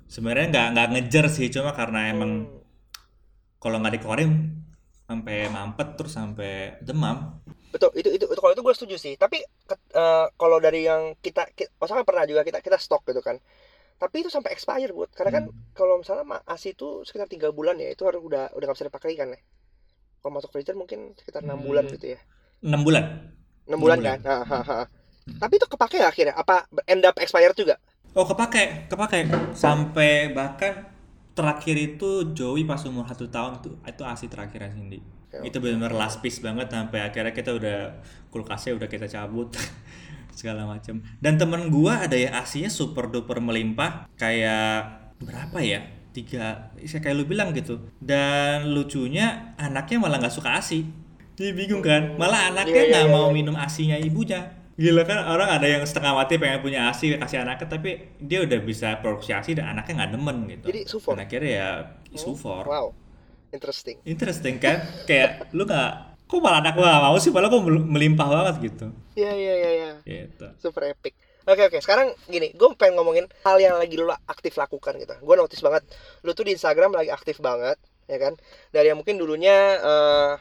Sebenarnya 0.05 0.51
nggak 0.51 0.67
nggak 0.75 0.87
ngejar 0.91 1.25
sih, 1.31 1.47
cuma 1.47 1.71
karena 1.71 2.11
emang 2.11 2.43
Hmm. 2.43 2.59
kalau 3.57 3.79
nggak 3.79 3.95
dikeluarin 3.95 4.59
sampai 5.07 5.47
mampet 5.47 5.95
terus 5.95 6.11
sampai 6.11 6.75
demam. 6.83 7.39
Betul 7.75 7.89
itu 7.99 8.09
itu, 8.17 8.25
itu 8.31 8.41
kalau 8.43 8.53
itu 8.55 8.63
gue 8.67 8.75
setuju 8.77 8.95
sih 9.05 9.13
tapi 9.23 9.37
eh, 10.01 10.25
kalau 10.41 10.57
dari 10.65 10.81
yang 10.89 11.03
kita, 11.25 11.43
kita 11.57 11.71
kan 11.77 12.07
pernah 12.09 12.23
juga 12.29 12.41
kita 12.47 12.59
kita 12.65 12.77
stok 12.85 13.03
gitu 13.11 13.21
kan 13.27 13.37
tapi 14.01 14.15
itu 14.23 14.29
sampai 14.35 14.51
expire 14.55 14.91
buat 14.97 15.09
karena 15.17 15.31
kan 15.37 15.43
Hmm. 15.43 15.75
kalau 15.77 15.95
misalnya 16.01 16.25
asi 16.55 16.67
itu 16.75 16.87
sekitar 17.07 17.27
tiga 17.31 17.49
bulan 17.57 17.75
ya 17.83 17.89
itu 17.95 18.03
harus 18.09 18.21
udah 18.29 18.43
udah 18.57 18.65
nggak 18.67 18.77
bisa 18.79 18.89
dipakai 18.91 19.13
kan 19.21 19.29
ya 19.35 19.39
kalau 20.21 20.33
masuk 20.37 20.51
freezer 20.53 20.75
mungkin 20.81 20.99
sekitar 21.19 21.41
enam 21.47 21.59
Hmm. 21.59 21.67
bulan 21.67 21.85
gitu 21.93 22.07
ya 22.15 22.19
6 22.65 22.81
bulan. 22.85 23.05
enam 23.69 23.79
Enam 23.79 23.81
bulan 23.83 23.99
bulan. 23.99 24.15
kan 24.15 24.19
Ha, 24.25 24.35
ha, 24.51 24.59
ha. 24.69 24.79
tapi 25.41 25.53
itu 25.59 25.67
kepake 25.73 25.95
nggak 26.01 26.11
akhirnya 26.13 26.35
apa 26.37 26.55
end 26.91 27.03
up 27.05 27.17
expired 27.21 27.57
juga 27.57 27.75
Oh 28.19 28.25
kepake, 28.31 28.63
kepake 28.91 29.19
sampai 29.63 30.11
bahkan 30.37 30.73
terakhir 31.37 31.75
itu 31.87 32.09
Joey 32.37 32.63
pas 32.69 32.79
umur 32.89 33.05
satu 33.11 33.25
tahun 33.35 33.53
tuh 33.65 33.75
itu 33.91 34.03
asi 34.13 34.25
terakhir 34.33 34.61
Cindy. 34.75 34.99
Oke, 35.41 35.51
Itu 35.51 35.57
benar-benar 35.59 35.93
last 35.95 36.23
piece 36.23 36.39
banget 36.39 36.71
sampai 36.71 36.99
akhirnya 37.03 37.33
kita 37.35 37.51
udah 37.51 37.79
kulkasnya 38.31 38.75
udah 38.79 38.87
kita 38.87 39.07
cabut 39.11 39.51
segala 40.39 40.67
macam. 40.67 41.03
Dan 41.19 41.35
temen 41.35 41.67
gua 41.67 42.07
ada 42.07 42.15
yang 42.15 42.35
asinya 42.35 42.71
super 42.71 43.11
duper 43.11 43.39
melimpah 43.43 44.07
kayak 44.15 45.11
berapa 45.19 45.59
ya? 45.59 45.81
Tiga, 46.15 46.71
ya 46.79 46.99
kayak 47.03 47.15
lu 47.15 47.27
bilang 47.27 47.51
gitu. 47.51 47.91
Dan 47.99 48.71
lucunya 48.71 49.51
anaknya 49.59 49.99
malah 49.99 50.23
nggak 50.23 50.31
suka 50.31 50.55
asi. 50.55 50.87
Jadi 51.35 51.51
bingung 51.51 51.83
kan? 51.83 52.15
Malah 52.15 52.55
anaknya 52.55 52.71
Iya, 52.71 52.83
iya, 52.87 52.91
nggak 52.95 53.05
iya, 53.11 53.11
mau 53.11 53.27
iya. 53.27 53.35
minum 53.35 53.55
asinya 53.59 53.99
ibunya. 53.99 54.55
Gila 54.75 55.03
kan 55.07 55.23
orang 55.27 55.59
ada 55.59 55.67
yang 55.67 55.83
setengah 55.87 56.15
mati 56.15 56.35
pengen 56.35 56.59
punya 56.59 56.91
asi 56.91 57.15
kasih 57.15 57.47
anaknya 57.47 57.67
tapi 57.67 58.11
dia 58.19 58.43
udah 58.43 58.59
bisa 58.59 58.99
produksi 58.99 59.31
asi 59.31 59.55
dan 59.55 59.71
anaknya 59.75 60.03
nggak 60.03 60.11
demen 60.15 60.37
gitu. 60.51 60.67
Jadi 60.71 60.81
sufor? 60.87 61.15
Dan 61.15 61.27
akhirnya 61.27 61.51
ya 61.51 61.69
sufor. 62.15 62.63
wow 62.67 63.04
interesting. 63.55 63.97
Interesting 64.03 64.55
kan? 64.59 64.83
Kayak 65.07 65.49
lu 65.55 65.63
nggak 65.63 65.91
kok 66.25 66.39
malah 66.41 66.59
anak 66.59 66.73
gua 66.75 66.99
mau 66.99 67.17
sih? 67.17 67.31
Malah 67.31 67.47
kok 67.47 67.63
mel- 67.63 67.87
melimpah 67.87 68.27
banget 68.27 68.55
gitu. 68.71 68.85
iya 69.15 69.31
iya 69.31 69.53
iya 69.55 69.71
iya. 69.71 69.91
Gitu. 70.03 70.47
super 70.59 70.83
epic. 70.91 71.15
Oke 71.45 71.61
oke. 71.69 71.77
Sekarang 71.77 72.09
gini 72.25 72.49
gue 72.57 72.67
pengen 72.73 72.97
ngomongin 72.97 73.29
hal 73.45 73.61
yang 73.61 73.77
lagi 73.77 73.93
lu 73.95 74.09
aktif 74.25 74.57
lakukan 74.57 74.97
gitu. 74.97 75.13
Gue 75.21 75.35
notice 75.37 75.61
banget 75.61 75.85
lu 76.25 76.33
tuh 76.33 76.43
di 76.49 76.57
Instagram 76.57 76.97
lagi 76.97 77.13
aktif 77.13 77.37
banget 77.37 77.77
ya 78.09 78.17
kan? 78.17 78.33
Dari 78.73 78.89
yang 78.89 78.97
mungkin 78.97 79.21
dulunya 79.21 79.77
eh, 79.77 80.33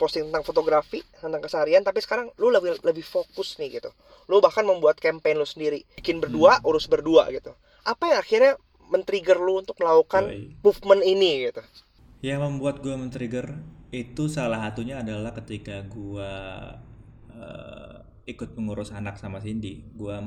posting 0.00 0.32
tentang 0.32 0.48
fotografi 0.48 1.04
tentang 1.20 1.44
keseharian 1.44 1.84
tapi 1.84 2.00
sekarang 2.00 2.32
lu 2.40 2.48
lebih 2.48 2.80
lebih 2.80 3.04
fokus 3.04 3.60
nih 3.60 3.78
gitu. 3.78 3.92
Lu 4.32 4.40
bahkan 4.40 4.64
membuat 4.64 4.96
campaign 4.96 5.36
lu 5.36 5.44
sendiri. 5.44 5.84
Bikin 6.00 6.24
berdua 6.24 6.64
urus 6.64 6.88
berdua 6.88 7.28
gitu. 7.28 7.52
Apa 7.84 8.16
yang 8.16 8.18
akhirnya 8.24 8.52
men-trigger 8.88 9.36
lu 9.36 9.60
untuk 9.60 9.76
melakukan 9.82 10.30
Yoi. 10.30 10.56
movement 10.62 11.02
ini 11.04 11.50
gitu 11.50 11.62
Yang 12.24 12.40
membuat 12.48 12.80
gua 12.80 12.96
men-trigger 12.96 13.60
itu 13.94 14.26
salah 14.26 14.60
satunya 14.60 15.00
adalah 15.00 15.32
ketika 15.36 15.84
gua 15.86 16.32
eh, 17.32 17.96
ikut 18.26 18.56
mengurus 18.58 18.90
anak 18.92 19.20
sama 19.20 19.38
Cindy. 19.40 19.84
Gua 19.94 20.24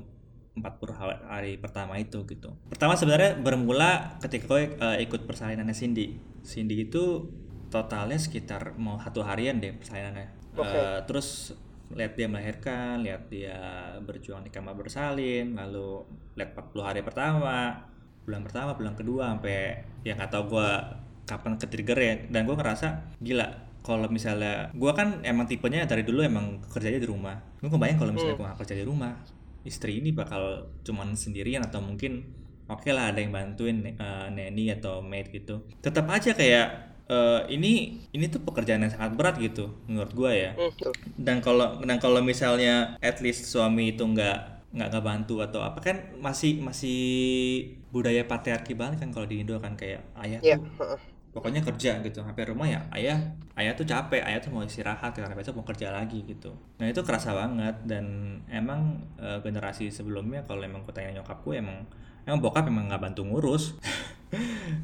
40 0.59 0.99
ha- 0.99 1.23
hari 1.39 1.55
pertama 1.55 1.95
itu 1.95 2.25
gitu. 2.27 2.51
Pertama 2.67 2.99
sebenarnya 2.99 3.39
bermula 3.39 4.19
ketika 4.19 4.45
gue 4.49 4.75
eh, 4.75 4.97
ikut 5.07 5.23
persalinannya 5.23 5.75
Cindy. 5.75 6.19
Cindy 6.43 6.89
itu 6.89 7.29
totalnya 7.69 8.17
sekitar 8.17 8.75
mau 8.75 8.97
satu 8.99 9.23
harian 9.23 9.61
deh 9.61 9.71
persalinannya. 9.77 10.27
Oke. 10.57 10.75
Eh, 10.75 10.99
terus 11.05 11.53
lihat 11.89 12.13
dia 12.13 12.29
melahirkan, 12.29 13.01
lihat 13.01 13.33
dia 13.33 13.57
berjuang 14.05 14.45
di 14.45 14.53
kamar 14.53 14.77
bersalin, 14.77 15.57
lalu 15.57 16.05
lihat 16.37 16.53
40 16.53 16.85
hari 16.85 17.01
pertama, 17.01 17.89
bulan 18.25 18.41
pertama, 18.45 18.77
bulan 18.77 18.93
kedua 18.93 19.33
sampai 19.33 19.81
ya 20.05 20.13
nggak 20.13 20.29
tahu 20.29 20.43
gua 20.53 20.85
kapan 21.29 21.61
ke 21.61 21.69
trigger 21.69 21.99
ya. 22.01 22.13
Dan 22.33 22.49
gua 22.49 22.57
ngerasa 22.57 23.13
gila 23.21 23.69
kalau 23.85 24.09
misalnya 24.09 24.73
gua 24.73 24.97
kan 24.97 25.21
emang 25.21 25.45
tipenya 25.45 25.85
dari 25.85 26.01
dulu 26.01 26.25
emang 26.25 26.65
kerjanya 26.65 26.97
di 26.97 27.05
rumah. 27.05 27.37
Gue 27.61 27.69
kebayang 27.69 28.01
kalau 28.01 28.11
misalnya 28.17 28.33
Hmm. 28.33 28.41
gua 28.41 28.47
nggak 28.49 28.59
kerja 28.65 28.75
di 28.81 28.85
rumah 28.89 29.13
istri 29.67 29.99
ini 29.99 30.15
bakal 30.15 30.71
cuman 30.87 31.13
sendirian 31.13 31.61
atau 31.61 31.83
mungkin 31.83 32.23
oke 32.71 32.85
okay 32.85 32.91
lah 32.95 33.11
ada 33.11 33.19
yang 33.19 33.35
bantuin 33.35 33.83
uh, 33.99 34.31
nanny 34.31 34.71
atau 34.71 35.03
maid 35.03 35.29
gitu. 35.29 35.61
Tetap 35.83 36.07
aja 36.07 36.31
kayak 36.31 36.67
uh, 37.11 37.43
ini 37.51 37.99
ini 38.15 38.25
tuh 38.31 38.39
pekerjaan 38.45 38.85
yang 38.85 38.93
sangat 38.93 39.13
berat 39.19 39.35
gitu 39.41 39.73
menurut 39.89 40.13
gue 40.15 40.31
ya. 40.31 40.51
Mm, 40.55 40.73
dan 41.19 41.37
kalau 41.43 41.81
dan 41.83 41.97
kalau 41.99 42.23
misalnya 42.23 42.95
at 43.03 43.19
least 43.19 43.49
suami 43.51 43.93
itu 43.97 44.05
nggak 44.05 44.59
nggak 44.69 44.87
nggak 44.93 45.05
bantu 45.05 45.41
atau 45.41 45.65
apa 45.65 45.81
kan 45.81 45.97
masih 46.21 46.61
masih 46.61 46.99
budaya 47.89 48.21
patriarki 48.29 48.77
banget 48.77 49.01
kan 49.01 49.09
kalau 49.09 49.25
di 49.25 49.41
Indo 49.41 49.57
kan 49.57 49.73
kayak 49.73 50.05
ayah 50.21 50.39
yeah. 50.45 50.61
tuh 50.61 50.93
pokoknya 51.29 51.61
kerja 51.61 52.01
gitu. 52.01 52.19
Sampai 52.21 52.43
rumah 52.49 52.67
ya 52.69 52.81
ayah 52.95 53.17
ayah 53.59 53.73
tuh 53.75 53.85
capek 53.85 54.23
ayah 54.23 54.39
tuh 54.41 54.51
mau 54.53 54.63
istirahat 54.65 55.13
karena 55.13 55.35
besok 55.37 55.61
mau 55.61 55.67
kerja 55.67 55.93
lagi 55.93 56.25
gitu. 56.25 56.53
Nah 56.81 56.87
itu 56.89 57.01
kerasa 57.05 57.35
banget 57.35 57.75
dan 57.85 58.37
emang 58.49 59.03
e, 59.19 59.43
generasi 59.45 59.93
sebelumnya 59.93 60.45
kalau 60.47 60.63
emang 60.63 60.81
gue 60.85 60.93
tanya 60.95 61.21
nyokap 61.21 61.43
gue 61.43 61.59
emang 61.59 61.85
emang 62.25 62.39
bokap 62.39 62.65
emang 62.69 62.89
nggak 62.89 63.01
bantu 63.01 63.21
ngurus. 63.25 63.77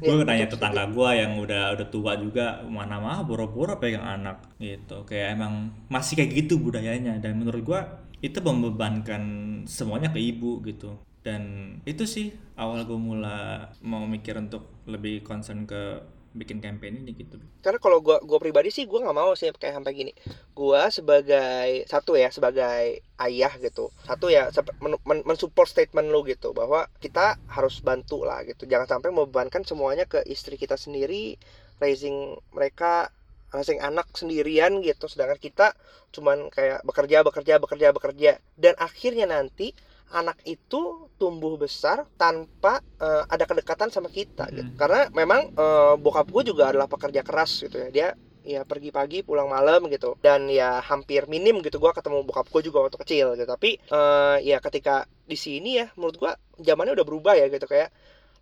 Gue 0.02 0.18
ya, 0.18 0.26
nanya 0.26 0.50
tetangga 0.50 0.90
gue 0.90 1.10
yang 1.14 1.38
udah 1.38 1.78
udah 1.78 1.86
tua 1.86 2.18
juga 2.18 2.66
mana 2.66 2.98
mah 2.98 3.22
boro-boro 3.22 3.78
pegang 3.78 4.02
anak 4.02 4.42
gitu. 4.58 5.06
Kayak 5.06 5.38
emang 5.38 5.70
masih 5.86 6.18
kayak 6.18 6.34
gitu 6.34 6.58
budayanya. 6.58 7.22
Dan 7.22 7.38
menurut 7.38 7.62
gue 7.62 7.80
itu 8.26 8.38
membebankan 8.42 9.22
semuanya 9.70 10.10
ke 10.10 10.18
ibu 10.18 10.58
gitu. 10.66 10.98
Dan 11.22 11.74
itu 11.86 12.06
sih 12.06 12.34
awal 12.58 12.86
gue 12.86 12.98
mulai 12.98 13.70
mau 13.86 14.02
mikir 14.06 14.34
untuk 14.38 14.82
lebih 14.90 15.22
concern 15.22 15.66
ke 15.66 15.98
bikin 16.36 16.60
campaign 16.60 17.02
ini 17.02 17.16
gitu. 17.16 17.40
Karena 17.64 17.80
kalau 17.80 18.04
gue 18.04 18.20
gue 18.20 18.38
pribadi 18.38 18.68
sih 18.68 18.84
gue 18.84 19.00
nggak 19.00 19.16
mau 19.16 19.32
sih 19.32 19.48
kayak 19.50 19.80
sampai 19.80 19.92
gini. 19.96 20.12
Gue 20.52 20.80
sebagai 20.92 21.88
satu 21.88 22.14
ya 22.14 22.28
sebagai 22.28 23.00
ayah 23.18 23.52
gitu. 23.58 23.88
Satu 24.04 24.28
ya 24.28 24.52
men 24.78 25.22
mensupport 25.24 25.66
statement 25.66 26.12
lu 26.12 26.22
gitu 26.28 26.52
bahwa 26.52 26.86
kita 27.00 27.40
harus 27.48 27.80
bantu 27.80 28.22
lah 28.28 28.44
gitu. 28.44 28.68
Jangan 28.68 29.00
sampai 29.00 29.10
membebankan 29.10 29.64
semuanya 29.64 30.04
ke 30.04 30.20
istri 30.28 30.60
kita 30.60 30.76
sendiri 30.76 31.40
raising 31.80 32.36
mereka 32.52 33.08
raising 33.50 33.80
anak 33.80 34.12
sendirian 34.12 34.84
gitu. 34.84 35.08
Sedangkan 35.08 35.40
kita 35.40 35.72
cuman 36.12 36.52
kayak 36.52 36.84
bekerja 36.84 37.24
bekerja 37.24 37.54
bekerja 37.58 37.88
bekerja. 37.96 38.32
Dan 38.54 38.76
akhirnya 38.76 39.24
nanti 39.24 39.72
anak 40.14 40.38
itu 40.46 41.10
tumbuh 41.18 41.58
besar 41.58 42.06
tanpa 42.14 42.78
uh, 43.02 43.26
ada 43.26 43.42
kedekatan 43.48 43.90
sama 43.90 44.06
kita 44.12 44.46
gitu. 44.54 44.70
Hmm. 44.70 44.78
Karena 44.78 45.00
memang 45.10 45.50
uh, 45.56 45.94
bokap 45.98 46.30
gue 46.30 46.52
juga 46.54 46.70
adalah 46.70 46.86
pekerja 46.86 47.26
keras 47.26 47.66
gitu 47.66 47.76
ya. 47.78 47.88
Dia 47.90 48.08
ya 48.46 48.62
pergi 48.62 48.94
pagi 48.94 49.26
pulang 49.26 49.50
malam 49.50 49.90
gitu 49.90 50.14
dan 50.22 50.46
ya 50.46 50.78
hampir 50.78 51.26
minim 51.26 51.58
gitu 51.66 51.82
gue 51.82 51.90
ketemu 51.90 52.22
bokap 52.22 52.46
gue 52.46 52.62
juga 52.70 52.86
waktu 52.86 52.94
kecil 53.02 53.34
gitu 53.34 53.50
tapi 53.50 53.74
uh, 53.90 54.38
ya 54.38 54.62
ketika 54.62 55.10
di 55.26 55.34
sini 55.34 55.82
ya 55.82 55.90
menurut 55.98 56.14
gue 56.14 56.32
zamannya 56.62 56.94
udah 56.94 57.06
berubah 57.10 57.34
ya 57.34 57.50
gitu 57.50 57.66
kayak 57.66 57.90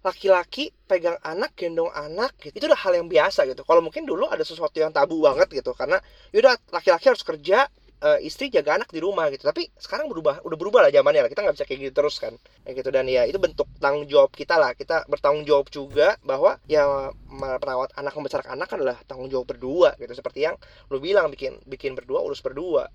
laki-laki 0.04 0.68
pegang 0.84 1.16
anak 1.24 1.56
gendong 1.56 1.88
anak 1.88 2.36
gitu 2.36 2.52
itu 2.60 2.66
udah 2.68 2.76
hal 2.76 2.92
yang 2.92 3.08
biasa 3.08 3.48
gitu 3.48 3.64
kalau 3.64 3.80
mungkin 3.80 4.04
dulu 4.04 4.28
ada 4.28 4.44
sesuatu 4.44 4.76
yang 4.76 4.92
tabu 4.92 5.24
banget 5.24 5.48
gitu 5.48 5.72
karena 5.72 5.96
yaudah 6.36 6.60
laki-laki 6.68 7.08
harus 7.08 7.24
kerja 7.24 7.72
uh, 8.04 8.18
istri 8.20 8.52
jaga 8.52 8.76
anak 8.76 8.92
di 8.92 9.00
rumah 9.00 9.32
gitu. 9.32 9.48
Tapi 9.48 9.72
sekarang 9.80 10.12
berubah 10.12 10.44
udah 10.44 10.58
berubah 10.60 10.80
lah 10.84 10.92
zamannya 10.92 11.24
lah. 11.24 11.30
Kita 11.32 11.40
nggak 11.40 11.56
bisa 11.56 11.64
kayak 11.64 11.80
gitu 11.88 11.94
terus 11.96 12.20
kan. 12.20 12.36
Kayak 12.62 12.84
gitu. 12.84 12.90
Dan 12.92 13.08
ya 13.08 13.24
itu 13.24 13.40
bentuk 13.40 13.66
tanggung 13.80 14.04
jawab 14.04 14.30
kita 14.36 14.60
lah. 14.60 14.76
Kita 14.76 15.08
bertanggung 15.08 15.48
jawab 15.48 15.72
juga 15.72 16.20
bahwa 16.20 16.60
ya 16.68 17.10
merawat 17.32 17.96
anak 17.96 18.12
membesarkan 18.12 18.60
anak 18.60 18.68
adalah 18.76 19.00
tanggung 19.08 19.32
jawab 19.32 19.48
berdua 19.48 19.96
gitu. 19.96 20.12
Seperti 20.12 20.44
yang 20.44 20.60
lu 20.92 21.00
bilang 21.00 21.32
bikin 21.32 21.56
bikin 21.64 21.96
berdua 21.96 22.20
urus 22.20 22.44
berdua. 22.44 22.92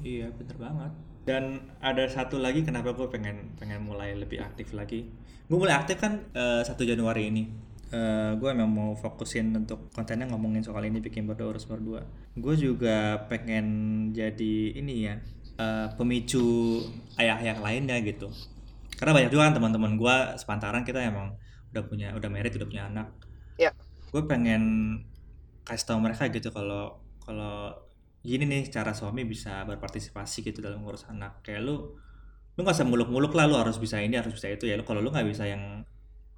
Iya 0.00 0.30
bener 0.30 0.56
banget. 0.56 0.92
Dan 1.26 1.74
ada 1.82 2.06
satu 2.06 2.38
lagi 2.38 2.62
kenapa 2.62 2.94
gue 2.94 3.10
pengen 3.10 3.58
pengen 3.58 3.82
mulai 3.82 4.14
lebih 4.14 4.38
aktif 4.38 4.70
lagi. 4.70 5.10
Gue 5.50 5.58
mulai 5.58 5.74
aktif 5.74 5.98
kan 5.98 6.22
uh, 6.38 6.62
eh, 6.62 6.70
1 6.70 6.78
Januari 6.86 7.34
ini 7.34 7.66
uh, 7.90 7.96
eh, 7.96 8.30
gue 8.38 8.48
emang 8.50 8.70
mau 8.70 8.90
fokusin 8.96 9.54
untuk 9.54 9.90
kontennya 9.92 10.26
ngomongin 10.30 10.62
soal 10.64 10.82
ini 10.86 10.98
bikin 10.98 11.26
berdua 11.28 11.54
urus 11.54 11.68
berdua. 11.68 12.02
Gue 12.34 12.54
juga 12.58 13.26
pengen 13.30 13.66
jadi 14.10 14.78
ini 14.78 14.94
ya 15.06 15.14
uh, 15.60 15.88
pemicu 15.94 16.80
ayah-ayah 17.20 17.58
lainnya 17.62 17.98
gitu. 18.02 18.30
Karena 18.96 19.12
banyak 19.12 19.30
juga 19.30 19.50
kan 19.50 19.54
teman-teman 19.60 19.92
gue 20.00 20.16
sepantaran 20.40 20.82
kita 20.82 21.04
emang 21.04 21.36
udah 21.74 21.84
punya 21.84 22.08
udah 22.16 22.30
merit 22.32 22.56
udah 22.56 22.68
punya 22.68 22.88
anak. 22.88 23.08
Ya 23.60 23.70
gue 24.16 24.22
pengen 24.24 24.62
kasih 25.66 25.84
tau 25.92 25.98
mereka 26.00 26.30
gitu 26.30 26.48
kalau 26.54 27.02
kalau 27.20 27.74
gini 28.24 28.46
nih 28.46 28.70
cara 28.70 28.94
suami 28.94 29.26
bisa 29.26 29.66
berpartisipasi 29.66 30.46
gitu 30.46 30.62
dalam 30.62 30.82
ngurus 30.82 31.04
anak. 31.10 31.42
Kayak 31.44 31.66
lu 31.66 31.76
lu 32.56 32.64
nggak 32.64 32.72
usah 32.72 32.88
muluk-muluk 32.88 33.36
lah 33.36 33.44
lu 33.44 33.60
harus 33.60 33.76
bisa 33.76 34.00
ini 34.00 34.16
harus 34.16 34.32
bisa 34.32 34.48
itu 34.48 34.64
ya. 34.64 34.80
Lu 34.80 34.88
kalau 34.88 35.04
lu 35.04 35.12
nggak 35.12 35.26
bisa 35.28 35.44
yang 35.44 35.84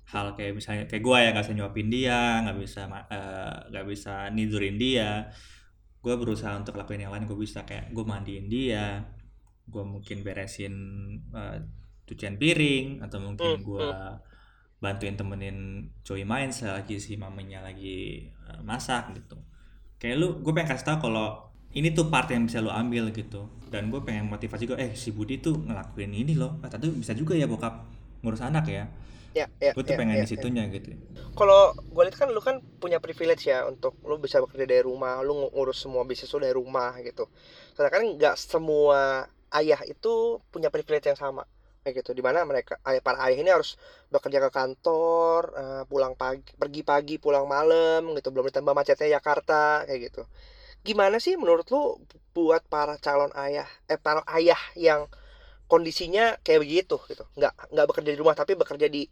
hal 0.09 0.33
kayak 0.33 0.57
misalnya 0.57 0.85
kayak 0.88 1.05
gue 1.05 1.18
ya 1.21 1.29
nggak 1.37 1.44
bisa 1.44 1.55
nyuapin 1.55 1.88
dia 1.92 2.21
nggak 2.40 2.57
bisa 2.57 2.81
eh, 2.88 3.57
nggak 3.68 3.85
uh, 3.85 3.88
bisa 3.88 4.14
nidurin 4.33 4.77
dia. 4.81 5.29
Gue 6.01 6.14
berusaha 6.16 6.57
untuk 6.57 6.81
lakuin 6.81 7.05
yang 7.05 7.12
lain 7.12 7.29
gue 7.29 7.37
bisa 7.37 7.68
kayak 7.68 7.92
gue 7.92 8.05
mandiin 8.09 8.49
dia. 8.49 9.05
Gue 9.68 9.85
mungkin 9.85 10.25
beresin 10.25 10.75
uh, 11.29 11.61
cucian 12.09 12.40
piring 12.40 13.05
atau 13.05 13.21
mungkin 13.21 13.61
hmm, 13.61 13.66
gue 13.68 13.85
hmm. 13.85 14.16
bantuin 14.81 15.12
temenin 15.12 15.59
Joey 16.01 16.25
main 16.25 16.49
selagi 16.49 16.97
si 16.97 17.21
mamanya 17.21 17.61
lagi 17.61 18.33
uh, 18.49 18.64
masak 18.64 19.12
gitu. 19.12 19.37
Kayak 20.01 20.25
lu 20.25 20.29
gue 20.40 20.53
pengen 20.57 20.73
kasih 20.73 20.87
tau 20.88 20.99
kalau 21.05 21.53
ini 21.77 21.92
tuh 21.92 22.09
part 22.09 22.33
yang 22.33 22.49
bisa 22.49 22.64
lo 22.64 22.73
ambil 22.73 23.12
gitu. 23.12 23.61
Dan 23.68 23.92
gue 23.92 24.01
pengen 24.01 24.33
motivasi 24.33 24.64
juga 24.64 24.81
eh 24.81 24.97
si 24.97 25.12
Budi 25.12 25.37
tuh 25.44 25.61
ngelakuin 25.68 26.16
ini 26.16 26.33
loh. 26.33 26.57
Tadi 26.64 26.88
bisa 26.97 27.12
juga 27.12 27.37
ya 27.37 27.44
bokap 27.44 27.85
ngurus 28.25 28.40
anak 28.40 28.73
ya 28.73 28.88
ya, 29.36 29.46
ya 29.60 29.72
gue 29.76 29.84
tuh 29.84 29.94
ya, 29.94 29.98
pengen 29.98 30.16
ya, 30.20 30.24
di 30.24 30.30
situnya 30.30 30.64
ya. 30.66 30.74
gitu. 30.78 30.96
Kalau 31.36 31.76
gue 31.76 32.02
lihat 32.02 32.16
kan 32.18 32.28
lu 32.32 32.40
kan 32.42 32.58
punya 32.82 32.98
privilege 32.98 33.46
ya 33.46 33.68
untuk 33.68 33.94
lu 34.02 34.18
bisa 34.18 34.42
bekerja 34.42 34.66
dari 34.66 34.82
rumah 34.82 35.22
lu 35.22 35.48
ngurus 35.52 35.78
semua 35.78 36.02
bisnis 36.02 36.32
lu 36.34 36.42
dari 36.42 36.56
rumah 36.56 36.96
gitu. 37.04 37.30
Sedangkan 37.76 38.18
nggak 38.18 38.34
semua 38.34 39.30
ayah 39.54 39.80
itu 39.86 40.42
punya 40.50 40.68
privilege 40.68 41.06
yang 41.06 41.18
sama 41.18 41.46
kayak 41.86 42.02
gitu. 42.02 42.10
Di 42.12 42.22
mana 42.24 42.42
mereka 42.42 42.80
ayah 42.84 43.02
para 43.04 43.22
ayah 43.28 43.38
ini 43.38 43.50
harus 43.54 43.78
bekerja 44.10 44.42
ke 44.44 44.50
kantor 44.50 45.40
uh, 45.54 45.82
pulang 45.86 46.18
pagi 46.18 46.42
pergi 46.58 46.82
pagi 46.82 47.14
pulang 47.22 47.46
malam 47.46 48.12
gitu. 48.18 48.34
Belum 48.34 48.48
ditambah 48.48 48.74
macetnya 48.74 49.20
Jakarta 49.20 49.86
kayak 49.86 50.00
gitu. 50.10 50.22
Gimana 50.82 51.22
sih 51.22 51.38
menurut 51.38 51.68
lu 51.70 52.02
buat 52.34 52.66
para 52.66 52.98
calon 52.98 53.30
ayah 53.38 53.66
eh 53.86 53.98
para 53.98 54.22
ayah 54.34 54.58
yang 54.74 55.06
kondisinya 55.68 56.40
kayak 56.42 56.64
begitu 56.64 56.96
gitu. 57.07 57.24
Nggak 57.37 57.52
nggak 57.70 57.87
bekerja 57.92 58.11
di 58.11 58.18
rumah 58.18 58.35
tapi 58.35 58.57
bekerja 58.57 58.88
di 58.88 59.04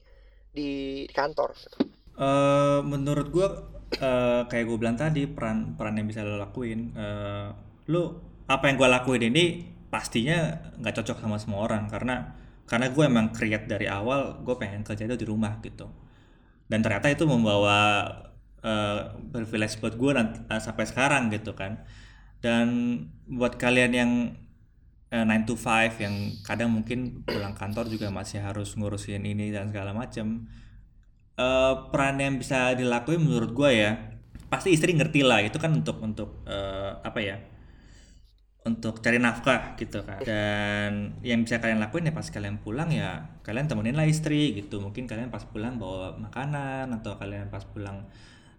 di, 0.57 1.05
kantor 1.13 1.53
gitu. 1.53 1.79
uh, 2.17 2.81
menurut 2.81 3.29
gua 3.29 3.49
uh, 4.01 4.49
kayak 4.49 4.65
gue 4.65 4.77
bilang 4.81 4.97
tadi 4.97 5.29
peran 5.29 5.77
peran 5.77 6.01
yang 6.01 6.09
bisa 6.09 6.25
lo 6.25 6.41
lakuin 6.41 6.97
uh, 6.97 7.53
lu 7.93 8.17
apa 8.49 8.73
yang 8.73 8.81
gue 8.81 8.89
lakuin 8.89 9.23
ini 9.29 9.45
pastinya 9.91 10.71
nggak 10.79 10.95
cocok 11.03 11.19
sama 11.23 11.37
semua 11.39 11.67
orang. 11.67 11.91
Karena 11.91 12.35
karena 12.67 12.91
gue 12.91 13.05
emang 13.07 13.31
create 13.31 13.67
dari 13.71 13.87
awal 13.87 14.43
gue 14.43 14.55
pengen 14.59 14.83
kerja 14.83 15.07
itu 15.07 15.17
di 15.19 15.27
rumah 15.27 15.59
gitu. 15.63 15.87
Dan 16.67 16.83
ternyata 16.83 17.11
itu 17.11 17.27
membawa 17.27 18.11
uh, 18.63 19.15
privilege 19.31 19.79
buat 19.79 19.95
gue 19.95 20.11
uh, 20.15 20.61
sampai 20.63 20.85
sekarang 20.87 21.31
gitu 21.31 21.55
kan. 21.55 21.87
Dan 22.43 22.67
buat 23.27 23.59
kalian 23.59 23.93
yang 23.95 24.11
9 25.25 25.49
to 25.49 25.55
5 25.57 26.03
yang 26.05 26.15
kadang 26.45 26.75
mungkin 26.75 27.25
pulang 27.25 27.57
kantor 27.57 27.89
juga 27.89 28.13
masih 28.13 28.43
harus 28.43 28.77
ngurusin 28.77 29.25
ini 29.25 29.55
dan 29.55 29.73
segala 29.73 29.97
macam 29.97 30.45
uh, 31.41 31.89
peran 31.89 32.21
yang 32.21 32.37
bisa 32.37 32.77
dilakuin 32.77 33.23
menurut 33.23 33.55
gue 33.57 33.71
ya 33.73 34.17
pasti 34.53 34.75
istri 34.75 34.93
ngerti 34.93 35.25
lah 35.25 35.41
itu 35.41 35.57
kan 35.57 35.73
untuk 35.73 36.03
untuk 36.03 36.45
uh, 36.45 37.01
apa 37.01 37.21
ya 37.23 37.37
untuk 38.67 38.99
cari 38.99 39.23
nafkah 39.23 39.79
gitu 39.79 40.03
kan. 40.03 40.19
Dan 40.27 41.15
yang 41.23 41.47
bisa 41.47 41.63
kalian 41.63 41.79
lakuin 41.79 42.11
ya 42.11 42.13
pas 42.13 42.27
kalian 42.27 42.59
pulang 42.59 42.91
ya 42.91 43.39
kalian 43.47 43.71
temenin 43.71 43.95
lah 43.95 44.05
istri 44.05 44.59
gitu. 44.59 44.83
Mungkin 44.83 45.07
kalian 45.07 45.31
pas 45.31 45.47
pulang 45.47 45.79
bawa 45.79 46.19
makanan 46.19 46.91
atau 46.91 47.15
kalian 47.15 47.47
pas 47.47 47.63
pulang 47.63 48.11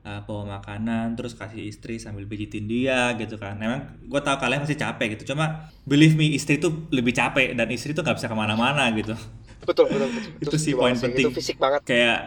uh, 0.05 0.21
bawa 0.25 0.59
makanan 0.59 1.17
terus 1.17 1.33
kasih 1.33 1.65
istri 1.65 1.97
sambil 1.97 2.27
pijitin 2.27 2.67
dia 2.69 3.15
gitu 3.17 3.39
kan. 3.39 3.57
Emang 3.57 3.97
gue 4.03 4.21
tau 4.21 4.37
kalian 4.37 4.67
masih 4.67 4.77
capek 4.77 5.17
gitu 5.17 5.33
cuma 5.33 5.71
believe 5.87 6.13
me 6.13 6.33
istri 6.33 6.61
tuh 6.61 6.89
lebih 6.93 7.15
capek 7.15 7.55
dan 7.57 7.67
istri 7.71 7.95
tuh 7.95 8.03
nggak 8.05 8.17
bisa 8.19 8.27
ke 8.29 8.37
mana-mana 8.37 8.89
gitu. 8.93 9.17
Betul 9.63 9.89
betul, 9.89 10.07
betul. 10.11 10.31
itu 10.43 10.57
sih 10.59 10.73
poin 10.77 10.93
penting. 10.93 11.25
itu 11.27 11.31
fisik 11.33 11.57
banget. 11.57 11.81
Kayak 11.83 12.19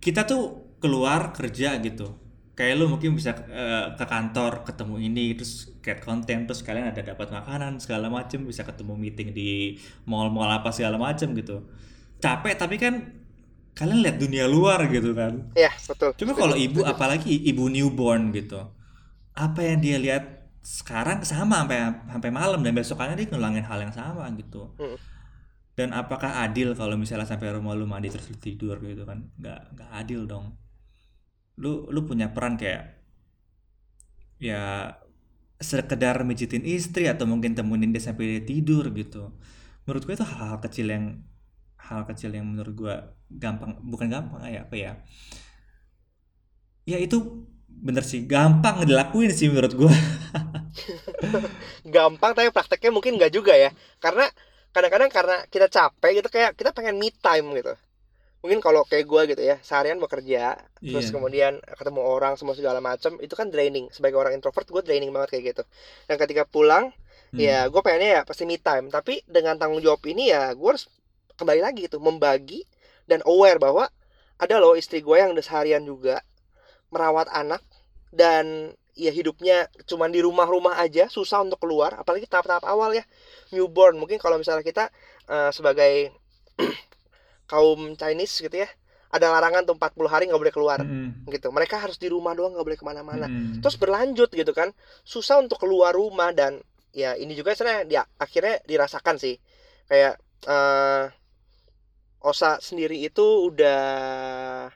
kita 0.00 0.24
tuh 0.24 0.76
keluar 0.80 1.32
kerja 1.32 1.80
gitu. 1.80 2.16
Kayak 2.54 2.74
lu 2.78 2.86
mungkin 2.86 3.18
bisa 3.18 3.34
uh, 3.34 3.98
ke 3.98 4.04
kantor 4.06 4.62
ketemu 4.62 4.96
ini 5.02 5.34
terus 5.34 5.74
get 5.82 5.98
konten 5.98 6.46
terus 6.46 6.62
kalian 6.62 6.94
ada 6.94 7.02
dapat 7.02 7.28
makanan 7.34 7.82
segala 7.82 8.06
macem 8.06 8.46
bisa 8.46 8.62
ketemu 8.62 8.94
meeting 8.94 9.34
di 9.34 9.74
mall-mall 10.06 10.48
apa 10.48 10.70
segala 10.70 10.94
macem 11.00 11.34
gitu. 11.34 11.66
Capek 12.22 12.54
tapi 12.54 12.78
kan 12.78 13.23
kalian 13.74 14.00
lihat 14.06 14.16
dunia 14.22 14.44
luar 14.46 14.86
gitu 14.90 15.10
kan? 15.18 15.50
Iya 15.58 15.72
betul. 15.88 16.10
Cuma 16.18 16.32
kalau 16.38 16.54
ibu 16.54 16.80
apalagi 16.86 17.30
ibu 17.50 17.66
newborn 17.70 18.30
gitu 18.34 18.60
apa 19.34 19.60
yang 19.66 19.78
dia 19.82 19.96
lihat 19.98 20.24
sekarang 20.64 21.20
sama 21.26 21.66
sampai 21.66 21.78
sampai 22.08 22.30
malam 22.30 22.62
dan 22.64 22.72
besokannya 22.72 23.18
dia 23.18 23.28
ngulangin 23.34 23.66
hal 23.66 23.78
yang 23.84 23.94
sama 23.94 24.24
gitu. 24.38 24.70
Hmm. 24.80 24.98
dan 25.74 25.90
apakah 25.90 26.46
adil 26.46 26.70
kalau 26.78 26.94
misalnya 26.94 27.26
sampai 27.26 27.50
rumah 27.50 27.74
lu 27.74 27.82
mandi 27.90 28.06
terus 28.06 28.30
tidur 28.38 28.78
gitu 28.78 29.02
kan? 29.10 29.26
Nggak 29.40 29.60
nggak 29.74 29.90
adil 30.00 30.22
dong. 30.30 30.54
Lu 31.58 31.90
lu 31.90 32.00
punya 32.06 32.30
peran 32.30 32.54
kayak 32.54 33.02
ya 34.38 34.94
sekedar 35.58 36.22
mijitin 36.22 36.62
istri 36.66 37.10
atau 37.10 37.26
mungkin 37.26 37.58
temenin 37.58 37.90
dia 37.94 38.02
sampai 38.02 38.38
dia 38.38 38.42
tidur 38.46 38.86
gitu. 38.94 39.34
Menurut 39.86 40.02
gue 40.06 40.14
itu 40.14 40.26
hal-hal 40.26 40.58
kecil 40.62 40.86
yang 40.94 41.04
hal 41.84 42.08
kecil 42.08 42.32
yang 42.32 42.48
menurut 42.48 42.72
gue 42.72 42.94
gampang 43.28 43.76
bukan 43.84 44.08
gampang 44.08 44.40
ya 44.48 44.64
apa 44.64 44.74
ya? 44.76 44.92
Ya 46.84 46.98
itu 47.00 47.44
bener 47.68 48.04
sih 48.06 48.24
gampang 48.24 48.86
dilakuin 48.86 49.34
sih 49.34 49.50
menurut 49.50 49.74
gue 49.74 49.92
gampang 51.94 52.32
tapi 52.32 52.48
prakteknya 52.50 52.90
mungkin 52.92 53.16
nggak 53.16 53.32
juga 53.32 53.54
ya. 53.56 53.70
Karena 54.00 54.28
kadang-kadang 54.74 55.10
karena 55.10 55.36
kita 55.48 55.66
capek 55.70 56.10
gitu 56.22 56.28
kayak 56.28 56.50
kita 56.58 56.70
pengen 56.72 56.96
me 56.98 57.12
time 57.12 57.52
gitu. 57.56 57.74
Mungkin 58.44 58.60
kalau 58.60 58.84
kayak 58.84 59.08
gue 59.08 59.22
gitu 59.32 59.42
ya 59.42 59.56
seharian 59.64 59.96
bekerja 59.96 60.60
terus 60.84 61.08
Iya. 61.08 61.12
kemudian 61.16 61.52
ketemu 61.80 62.00
orang 62.04 62.36
semua 62.36 62.52
segala 62.52 62.76
macam 62.84 63.16
itu 63.20 63.32
kan 63.32 63.48
draining. 63.48 63.88
Sebagai 63.88 64.20
orang 64.20 64.36
introvert 64.36 64.68
gue 64.68 64.82
draining 64.84 65.12
banget 65.12 65.36
kayak 65.36 65.44
gitu. 65.56 65.62
Dan 66.08 66.16
ketika 66.20 66.44
pulang 66.44 66.92
Hmm. 67.34 67.40
ya 67.42 67.66
gue 67.66 67.80
pengennya 67.82 68.10
ya 68.10 68.22
pasti 68.22 68.44
me 68.46 68.60
time. 68.60 68.92
Tapi 68.92 69.24
dengan 69.26 69.58
tanggung 69.58 69.80
jawab 69.82 70.04
ini 70.06 70.30
ya 70.30 70.52
gue 70.54 70.68
harus 70.68 70.86
kembali 71.36 71.60
lagi 71.60 71.86
gitu 71.86 71.98
membagi 71.98 72.66
dan 73.04 73.20
aware 73.26 73.60
bahwa 73.60 73.90
ada 74.38 74.58
loh 74.58 74.74
istri 74.74 75.00
gue 75.00 75.16
yang 75.16 75.32
udah 75.32 75.44
seharian 75.44 75.82
juga 75.86 76.22
merawat 76.90 77.30
anak 77.30 77.62
dan 78.14 78.74
ya 78.94 79.10
hidupnya 79.10 79.66
cuman 79.90 80.14
di 80.14 80.22
rumah-rumah 80.22 80.78
aja 80.78 81.10
susah 81.10 81.42
untuk 81.42 81.66
keluar 81.66 81.98
apalagi 81.98 82.30
tahap-tahap 82.30 82.62
awal 82.62 82.94
ya 82.94 83.02
newborn 83.50 83.98
mungkin 83.98 84.22
kalau 84.22 84.38
misalnya 84.38 84.62
kita 84.62 84.90
eh, 85.26 85.50
sebagai 85.50 86.14
kaum 87.50 87.98
Chinese 87.98 88.38
gitu 88.38 88.62
ya 88.62 88.70
ada 89.14 89.30
larangan 89.30 89.62
tuh 89.62 89.74
40 89.78 90.10
hari 90.10 90.24
nggak 90.30 90.42
boleh 90.42 90.54
keluar 90.54 90.78
Mm-mm. 90.82 91.26
gitu 91.30 91.50
mereka 91.54 91.78
harus 91.78 91.98
di 91.98 92.10
rumah 92.10 92.34
doang 92.34 92.54
nggak 92.54 92.66
boleh 92.66 92.78
ke 92.78 92.86
mana-mana 92.86 93.26
Mm-mm. 93.26 93.62
terus 93.62 93.78
berlanjut 93.78 94.30
gitu 94.30 94.50
kan 94.54 94.70
susah 95.02 95.42
untuk 95.42 95.58
keluar 95.62 95.94
rumah 95.94 96.30
dan 96.34 96.62
ya 96.94 97.18
ini 97.18 97.34
juga 97.34 97.54
sebenarnya 97.54 97.82
dia 97.86 98.02
akhirnya 98.18 98.62
dirasakan 98.66 99.18
sih 99.18 99.38
kayak 99.90 100.18
eh 100.46 101.04
Osa 102.24 102.56
sendiri 102.56 103.04
itu 103.04 103.52
udah 103.52 104.72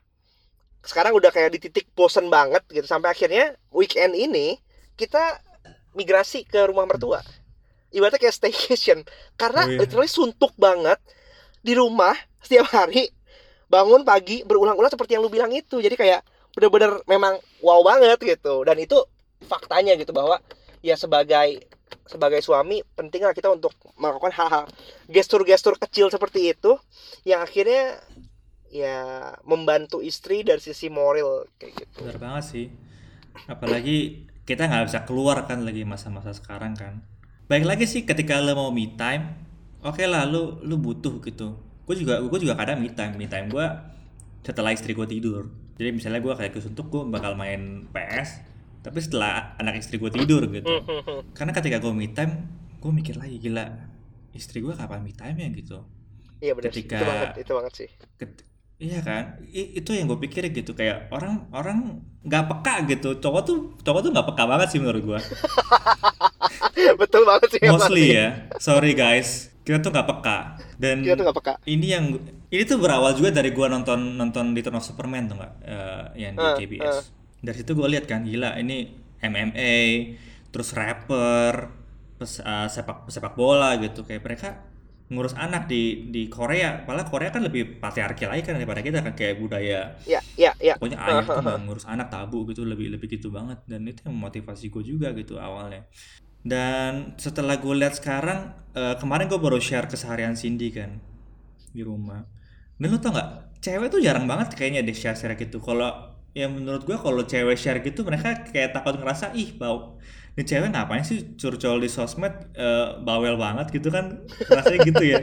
sekarang 0.84 1.16
udah 1.16 1.32
kayak 1.32 1.56
di 1.56 1.58
titik 1.64 1.88
bosen 1.96 2.28
banget 2.28 2.60
gitu. 2.68 2.84
Sampai 2.84 3.12
akhirnya 3.16 3.56
weekend 3.72 4.12
ini 4.12 4.60
kita 5.00 5.40
migrasi 5.96 6.44
ke 6.44 6.68
rumah 6.68 6.84
mertua. 6.84 7.24
Ibaratnya 7.88 8.20
kayak 8.20 8.36
staycation. 8.36 8.98
Karena 9.40 9.64
Oh, 9.64 9.72
iya. 9.72 9.80
literally 9.80 10.10
suntuk 10.12 10.52
banget 10.60 11.00
di 11.64 11.72
rumah 11.72 12.12
setiap 12.44 12.68
hari. 12.68 13.08
Bangun 13.68 14.04
pagi 14.04 14.44
berulang-ulang 14.44 14.92
seperti 14.92 15.16
yang 15.16 15.24
lu 15.24 15.32
bilang 15.32 15.52
itu. 15.52 15.80
Jadi 15.80 15.96
kayak 15.96 16.20
bener-bener 16.52 17.00
memang 17.08 17.40
wow 17.64 17.80
banget 17.80 18.20
gitu. 18.20 18.64
Dan 18.64 18.76
itu 18.80 18.96
faktanya 19.48 19.96
gitu 19.96 20.12
bahwa 20.12 20.36
ya 20.84 20.94
sebagai 20.94 21.66
sebagai 22.08 22.40
suami 22.40 22.80
pentinglah 22.96 23.36
kita 23.36 23.52
untuk 23.52 23.76
melakukan 24.00 24.32
hal-hal 24.32 24.64
gestur-gestur 25.08 25.76
kecil 25.76 26.08
seperti 26.08 26.52
itu 26.56 26.76
yang 27.28 27.44
akhirnya 27.44 28.00
ya 28.68 29.32
membantu 29.48 30.04
istri 30.04 30.44
dari 30.44 30.60
sisi 30.60 30.92
moral 30.92 31.48
kayak 31.56 31.72
gitu 31.84 32.04
Bener 32.04 32.20
banget 32.20 32.44
sih. 32.44 32.66
Apalagi 33.48 34.28
kita 34.44 34.68
nggak 34.68 34.88
bisa 34.88 35.00
keluar 35.04 35.44
kan 35.44 35.64
lagi 35.64 35.84
masa-masa 35.84 36.32
sekarang 36.32 36.72
kan. 36.76 37.04
Baik 37.48 37.64
lagi 37.64 37.84
sih 37.88 38.04
ketika 38.04 38.40
lo 38.40 38.52
mau 38.56 38.68
me 38.72 38.92
time, 38.96 39.36
oke 39.80 40.00
lah 40.04 40.28
lu 40.28 40.60
lu 40.64 40.76
butuh 40.76 41.20
gitu. 41.24 41.56
Gue 41.88 41.96
juga 41.96 42.20
gue 42.20 42.38
juga 42.40 42.56
kadang 42.56 42.80
me 42.80 42.92
time. 42.92 43.16
Me 43.16 43.28
time 43.28 43.48
gue 43.48 43.66
setelah 44.44 44.72
istri 44.72 44.92
gue 44.92 45.04
tidur. 45.08 45.48
Jadi 45.76 45.94
misalnya 45.94 46.20
gue 46.20 46.34
kayak 46.34 46.52
kesuntuk 46.56 46.92
gue 46.92 47.02
bakal 47.08 47.36
main 47.38 47.88
PS, 47.92 48.42
tapi 48.80 48.98
setelah 48.98 49.54
anak 49.56 49.78
istri 49.78 49.96
gue 49.96 50.08
tidur 50.08 50.46
gitu. 50.46 50.74
Karena 51.36 51.50
ketika 51.50 51.78
gue 51.78 51.90
me 51.90 52.08
time, 52.08 52.46
gue 52.76 52.90
mikir 52.90 53.14
lagi 53.14 53.38
gila 53.38 53.66
istri 54.30 54.58
gue 54.58 54.70
kapan 54.70 55.00
me 55.00 55.10
time 55.10 55.36
ya 55.36 55.48
gitu. 55.50 55.78
iya 56.38 56.52
benar. 56.52 56.68
Ketika- 56.68 56.94
itu 56.94 57.04
banget 57.04 57.28
itu 57.36 57.52
banget 57.52 57.72
sih 57.74 57.88
Ket- 58.14 58.46
Iya 58.78 59.02
kan, 59.02 59.42
I- 59.44 59.74
itu 59.74 59.90
yang 59.90 60.06
gue 60.06 60.18
pikirin 60.20 60.54
gitu 60.54 60.70
kayak 60.70 61.10
orang 61.10 61.50
orang 61.50 61.78
nggak 62.22 62.46
peka 62.46 62.74
gitu, 62.86 63.18
cowok 63.18 63.42
tuh 63.42 63.56
cowok 63.82 64.00
tuh 64.00 64.10
nggak 64.14 64.22
peka 64.24 64.44
banget 64.46 64.68
sih 64.70 64.78
menurut 64.78 65.02
gue. 65.04 65.18
betul 66.94 67.22
banget 67.24 67.48
sih 67.50 67.60
Mostly 67.66 68.04
ya, 68.12 68.26
sorry 68.56 68.94
guys, 68.94 69.50
kita 69.62 69.80
tuh 69.80 69.90
nggak 69.90 70.06
peka. 70.08 70.38
Dan 70.78 71.02
kita 71.02 71.18
tuh 71.18 71.26
gak 71.26 71.36
peka 71.36 71.52
ini 71.66 71.86
yang 71.90 72.04
ini 72.48 72.62
tuh 72.62 72.78
berawal 72.78 73.10
juga 73.12 73.34
dari 73.34 73.50
gue 73.50 73.66
nonton 73.66 74.14
nonton 74.14 74.54
Return 74.54 74.78
of 74.78 74.86
Superman 74.86 75.26
tuh 75.26 75.36
nggak, 75.36 75.52
Eh, 75.60 76.04
yang 76.16 76.32
di 76.32 76.44
Ah, 76.44 76.54
KBS. 76.54 76.96
Dari 77.38 77.56
situ 77.56 77.72
gue 77.74 77.86
lihat 77.86 78.10
kan, 78.10 78.26
gila 78.26 78.58
ini 78.58 78.90
MMA, 79.22 79.76
terus 80.50 80.74
rapper, 80.74 81.70
terus 82.18 82.42
eh, 82.42 82.68
sepak 82.70 83.06
sepak 83.10 83.34
bola 83.38 83.78
gitu. 83.78 84.02
Kayak 84.02 84.22
mereka 84.26 84.48
ngurus 85.08 85.32
anak 85.34 85.66
di 85.72 86.12
di 86.12 86.28
Korea. 86.28 86.84
Padahal 86.84 87.08
Korea 87.08 87.30
kan 87.32 87.40
lebih 87.40 87.80
patriarki 87.80 88.28
lagi 88.28 88.44
kan 88.44 88.60
daripada 88.60 88.84
kita 88.84 89.00
kan 89.00 89.16
kayak 89.16 89.40
budaya. 89.40 89.96
Ya 90.04 90.20
ya 90.36 90.52
ya. 90.60 90.76
Pokoknya 90.76 91.00
ayah 91.00 91.24
tuh 91.24 91.40
ngurus 91.64 91.88
anak 91.88 92.12
tabu 92.12 92.44
gitu 92.48 92.68
lebih 92.68 92.92
lebih 92.92 93.08
gitu 93.08 93.32
banget. 93.32 93.64
Dan 93.64 93.88
itu 93.88 94.04
yang 94.04 94.14
memotivasi 94.20 94.68
gue 94.68 94.84
juga 94.84 95.16
gitu 95.16 95.40
awalnya. 95.40 95.88
Dan 96.44 97.16
setelah 97.16 97.56
gue 97.56 97.74
lihat 97.74 97.96
sekarang 97.96 98.52
eh, 98.76 98.94
kemarin 99.00 99.26
gue 99.32 99.40
baru 99.40 99.56
share 99.58 99.88
keseharian 99.88 100.36
Cindy 100.36 100.68
kan 100.68 101.00
di 101.72 101.80
rumah. 101.80 102.20
Dan 102.76 102.92
lo 102.92 103.00
tau 103.00 103.16
nggak? 103.16 103.58
Cewek 103.58 103.90
tuh 103.90 103.98
jarang 103.98 104.28
banget 104.28 104.54
kayaknya 104.54 104.84
deh 104.84 104.94
share 104.94 105.16
share 105.16 105.34
gitu. 105.40 105.58
Kalau 105.58 106.07
ya 106.36 106.46
menurut 106.46 106.84
gue 106.84 106.96
kalau 106.98 107.24
cewek 107.24 107.56
share 107.56 107.80
gitu 107.80 108.04
mereka 108.04 108.44
kayak 108.48 108.76
takut 108.76 108.96
ngerasa 109.00 109.32
ih 109.34 109.56
bau 109.56 109.98
ini 110.38 110.46
cewek 110.46 110.70
ngapain 110.70 111.02
sih 111.02 111.34
curcol 111.34 111.82
di 111.82 111.90
sosmed 111.90 112.52
eh, 112.54 112.98
bawel 113.02 113.34
banget 113.34 113.74
gitu 113.74 113.90
kan 113.90 114.22
rasanya 114.46 114.78
gitu 114.86 115.04
ya 115.04 115.20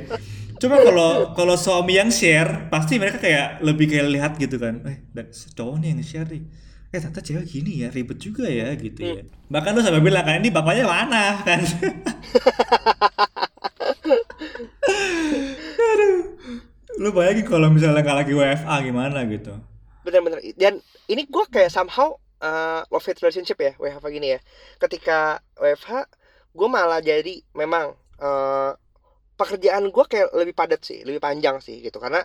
Coba 0.55 0.79
kalau 0.79 1.35
kalau 1.35 1.55
suami 1.59 1.99
yang 1.99 2.07
share, 2.07 2.71
pasti 2.71 2.95
mereka 2.95 3.19
kayak 3.19 3.59
lebih 3.59 3.91
kayak 3.91 4.07
lihat 4.07 4.31
gitu 4.39 4.55
kan. 4.55 4.79
Eh, 4.87 5.03
dan 5.11 5.27
cowok 5.29 5.83
nih 5.83 5.91
yang 5.91 5.99
share 5.99 6.29
nih. 6.31 6.47
Eh, 6.95 6.99
ternyata 7.03 7.19
cewek 7.19 7.43
gini 7.43 7.83
ya, 7.83 7.91
ribet 7.91 8.15
juga 8.23 8.47
ya 8.47 8.71
gitu 8.79 9.03
ya. 9.03 9.27
Bahkan 9.51 9.75
lu 9.75 9.83
sampai 9.83 9.99
bilang 9.99 10.23
kan 10.23 10.39
ini 10.39 10.47
bapaknya 10.55 10.87
mana 10.87 11.43
kan. 11.43 11.59
Aduh. 15.91 16.39
Lu 17.03 17.11
bayangin 17.11 17.43
kalau 17.43 17.67
misalnya 17.67 17.99
nggak 17.99 18.17
lagi 18.23 18.31
WFA 18.31 18.75
gimana 18.83 19.27
gitu. 19.27 19.59
bener-bener 20.05 20.37
dan 20.53 20.77
ini 21.11 21.25
gue 21.29 21.45
kayak 21.51 21.69
somehow 21.69 22.17
uh, 22.41 22.81
love 22.89 23.05
hate 23.05 23.19
relationship 23.21 23.57
ya 23.61 23.73
WFH 23.77 24.05
gini 24.09 24.35
ya. 24.35 24.39
Ketika 24.81 25.39
WFH 25.59 25.91
gue 26.55 26.67
malah 26.71 26.99
jadi 27.03 27.41
memang 27.53 27.93
uh, 28.21 28.71
pekerjaan 29.35 29.91
gue 29.91 30.05
kayak 30.07 30.31
lebih 30.31 30.55
padat 30.55 30.81
sih 30.81 31.03
lebih 31.03 31.19
panjang 31.19 31.59
sih 31.59 31.83
gitu. 31.83 31.97
Karena 31.99 32.23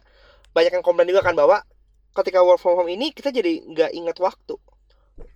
banyak 0.54 0.72
yang 0.80 0.84
komplain 0.84 1.08
juga 1.10 1.22
kan 1.22 1.34
bahwa 1.34 1.62
ketika 2.10 2.42
work 2.42 2.58
from 2.58 2.74
home 2.78 2.90
ini 2.90 3.14
kita 3.14 3.30
jadi 3.30 3.62
nggak 3.66 3.90
inget 3.94 4.16
waktu. 4.18 4.56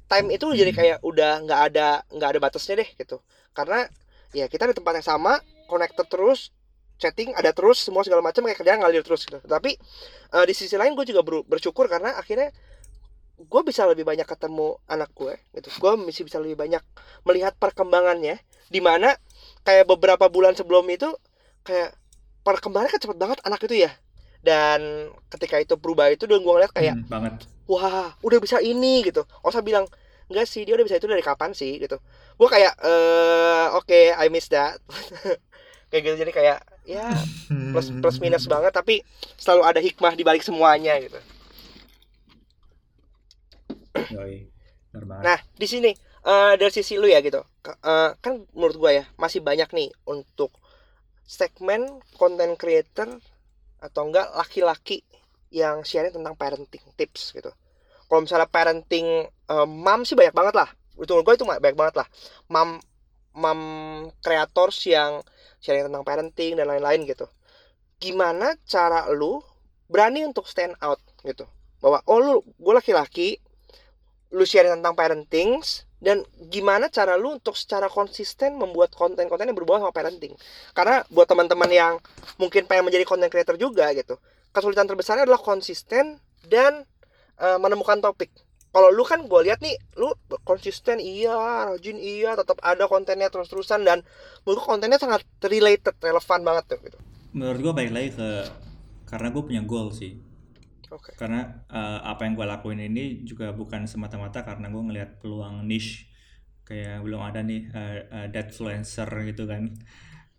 Time 0.04 0.28
itu 0.33 0.46
jadi 0.52 0.70
Hmm. 0.72 0.78
kayak 0.78 0.98
udah 1.02 1.33
nggak 1.44 1.61
ada 1.72 1.88
nggak 2.12 2.28
ada 2.37 2.40
batasnya 2.40 2.74
deh 2.85 2.88
gitu. 2.96 3.20
Karena 3.57 3.88
ya 4.35 4.46
kita 4.50 4.66
di 4.70 4.74
tempat 4.76 5.00
yang 5.00 5.07
sama 5.07 5.38
connected 5.70 6.07
terus 6.11 6.50
chatting 7.00 7.35
ada 7.35 7.50
terus 7.50 7.83
semua 7.83 8.07
segala 8.07 8.22
macam 8.22 8.46
kayak 8.46 8.59
kerjaan 8.61 8.78
ngalir 8.85 9.02
terus 9.02 9.26
gitu. 9.26 9.40
Tapi 9.42 9.74
eh, 10.35 10.44
di 10.46 10.54
sisi 10.54 10.76
lain 10.78 10.94
gue 10.94 11.07
juga 11.09 11.22
ber- 11.26 11.46
bersyukur 11.46 11.88
karena 11.90 12.14
akhirnya 12.14 12.52
gue 13.44 13.61
bisa 13.62 13.85
lebih 13.85 14.02
banyak 14.02 14.24
ketemu 14.24 14.76
anak 14.85 15.12
gue 15.12 15.35
gitu. 15.52 15.68
Gue 15.76 15.92
masih 15.96 16.24
bisa 16.24 16.40
lebih 16.40 16.57
banyak 16.57 16.83
melihat 17.22 17.52
perkembangannya. 17.54 18.40
Di 18.66 18.80
mana 18.80 19.12
kayak 19.62 19.85
beberapa 19.87 20.26
bulan 20.26 20.52
sebelum 20.52 20.85
itu 20.88 21.12
kayak 21.62 21.92
perkembangannya 22.42 22.92
kan 22.92 23.02
cepet 23.02 23.18
banget 23.18 23.38
anak 23.42 23.61
itu 23.62 23.85
ya. 23.85 23.92
Dan 24.40 25.09
ketika 25.28 25.57
itu 25.57 25.74
berubah 25.74 26.09
itu 26.09 26.24
dan 26.24 26.40
gue 26.40 26.52
ngeliat 26.52 26.72
kayak 26.72 26.94
Hmm, 26.96 27.09
banget. 27.09 27.33
wah 27.64 28.12
udah 28.20 28.38
bisa 28.38 28.61
ini 28.61 29.00
gitu. 29.02 29.24
Osa 29.40 29.61
bilang 29.61 29.88
enggak 30.28 30.44
sih 30.44 30.64
dia 30.64 30.72
udah 30.72 30.85
bisa 30.85 30.96
itu 30.96 31.09
dari 31.09 31.20
kapan 31.20 31.52
sih? 31.52 31.76
Gitu. 31.76 31.96
Gue 32.35 32.48
kayak 32.48 32.76
eh 32.80 33.66
oke 33.72 34.00
I 34.14 34.28
miss 34.28 34.48
that. 34.48 34.80
Kayak 35.88 36.02
gitu. 36.11 36.16
Jadi 36.26 36.33
kayak 36.35 36.59
ya 36.85 37.07
plus 37.72 37.88
plus 37.94 38.18
minus 38.18 38.44
banget 38.44 38.74
tapi 38.74 39.00
selalu 39.38 39.62
ada 39.62 39.80
hikmah 39.80 40.12
di 40.12 40.20
balik 40.20 40.42
semuanya 40.42 40.98
gitu 40.98 41.16
Nah 45.26 45.38
di 45.58 45.66
sini 45.66 45.90
eh, 46.24 46.52
dari 46.54 46.72
sisi 46.72 46.94
lu 46.96 47.10
ya 47.10 47.18
gitu. 47.20 47.42
Eh, 47.66 48.10
kan 48.18 48.32
menurut 48.54 48.76
gue 48.78 48.90
ya 49.02 49.04
masih 49.18 49.42
banyak 49.42 49.68
nih 49.74 49.88
untuk 50.06 50.54
segmen 51.24 52.00
content 52.20 52.54
creator 52.60 53.18
atau 53.80 54.02
enggak 54.08 54.28
laki-laki 54.36 55.04
yang 55.52 55.84
sharing 55.84 56.12
tentang 56.12 56.34
parenting 56.36 56.84
tips 56.96 57.34
gitu. 57.34 57.50
Kalau 58.06 58.20
misalnya 58.22 58.48
parenting 58.48 59.26
eh, 59.28 59.66
mom 59.68 60.06
sih 60.06 60.14
banyak 60.14 60.34
banget 60.34 60.54
lah. 60.54 60.68
Itu 60.94 61.18
menurut 61.18 61.24
gue 61.26 61.34
itu 61.42 61.46
banyak 61.46 61.76
banget 61.78 61.96
lah. 61.98 62.08
Mom 62.48 62.78
mom 63.34 63.60
creators 64.22 64.78
yang 64.86 65.20
sharing 65.58 65.90
tentang 65.90 66.06
parenting 66.06 66.54
dan 66.54 66.70
lain-lain 66.70 67.02
gitu. 67.02 67.26
Gimana 67.98 68.54
cara 68.68 69.10
lu 69.10 69.42
berani 69.90 70.24
untuk 70.24 70.46
stand 70.46 70.78
out 70.78 71.02
gitu. 71.26 71.44
Bahwa 71.82 72.00
oh 72.06 72.18
lu 72.22 72.34
gue 72.56 72.74
laki-laki 72.74 73.42
lu 74.35 74.42
share 74.42 74.66
tentang 74.66 74.99
parenting 74.99 75.62
dan 76.03 76.27
gimana 76.51 76.90
cara 76.90 77.14
lu 77.14 77.38
untuk 77.38 77.55
secara 77.55 77.87
konsisten 77.87 78.59
membuat 78.59 78.92
konten-konten 78.92 79.49
yang 79.49 79.57
berbau 79.57 79.79
sama 79.79 79.94
parenting. 79.94 80.35
Karena 80.77 81.07
buat 81.09 81.31
teman-teman 81.31 81.70
yang 81.70 81.94
mungkin 82.37 82.66
pengen 82.66 82.90
menjadi 82.90 83.07
content 83.07 83.31
creator 83.31 83.55
juga 83.55 83.88
gitu 83.94 84.18
kesulitan 84.55 84.87
terbesarnya 84.87 85.27
adalah 85.27 85.42
konsisten 85.42 86.23
dan 86.47 86.87
uh, 87.42 87.59
menemukan 87.59 87.99
topik. 87.99 88.31
Kalau 88.70 88.90
lu 88.90 89.07
kan 89.07 89.23
gue 89.27 89.40
lihat 89.47 89.62
nih 89.62 89.75
lu 89.99 90.11
konsisten 90.42 90.99
iya 90.99 91.35
rajin 91.70 91.99
iya 91.99 92.35
tetap 92.35 92.59
ada 92.62 92.90
kontennya 92.90 93.31
terus-terusan 93.31 93.87
dan 93.87 94.03
menurut 94.42 94.62
kontennya 94.66 94.99
sangat 94.99 95.23
related 95.47 95.94
relevan 96.03 96.40
banget 96.42 96.64
tuh 96.75 96.79
gitu. 96.83 96.99
Menurut 97.35 97.61
gue 97.62 97.75
baik 97.75 97.90
lagi 97.94 98.11
ke 98.18 98.29
karena 99.11 99.31
gue 99.31 99.42
punya 99.47 99.62
goal 99.62 99.94
sih 99.94 100.18
okay. 100.90 101.14
karena 101.16 101.64
uh, 101.73 102.05
apa 102.05 102.27
yang 102.29 102.35
gue 102.37 102.47
lakuin 102.47 102.81
ini 102.81 103.25
juga 103.25 103.53
bukan 103.53 103.88
semata-mata 103.88 104.44
karena 104.44 104.68
gue 104.68 104.83
ngelihat 104.83 105.20
peluang 105.23 105.64
niche. 105.64 106.11
Kayak 106.64 107.05
belum 107.05 107.20
ada 107.20 107.44
nih 107.44 107.68
uh, 107.77 107.97
uh, 108.09 108.27
dead 108.33 108.49
influencer 108.49 109.09
gitu 109.29 109.44
kan. 109.44 109.68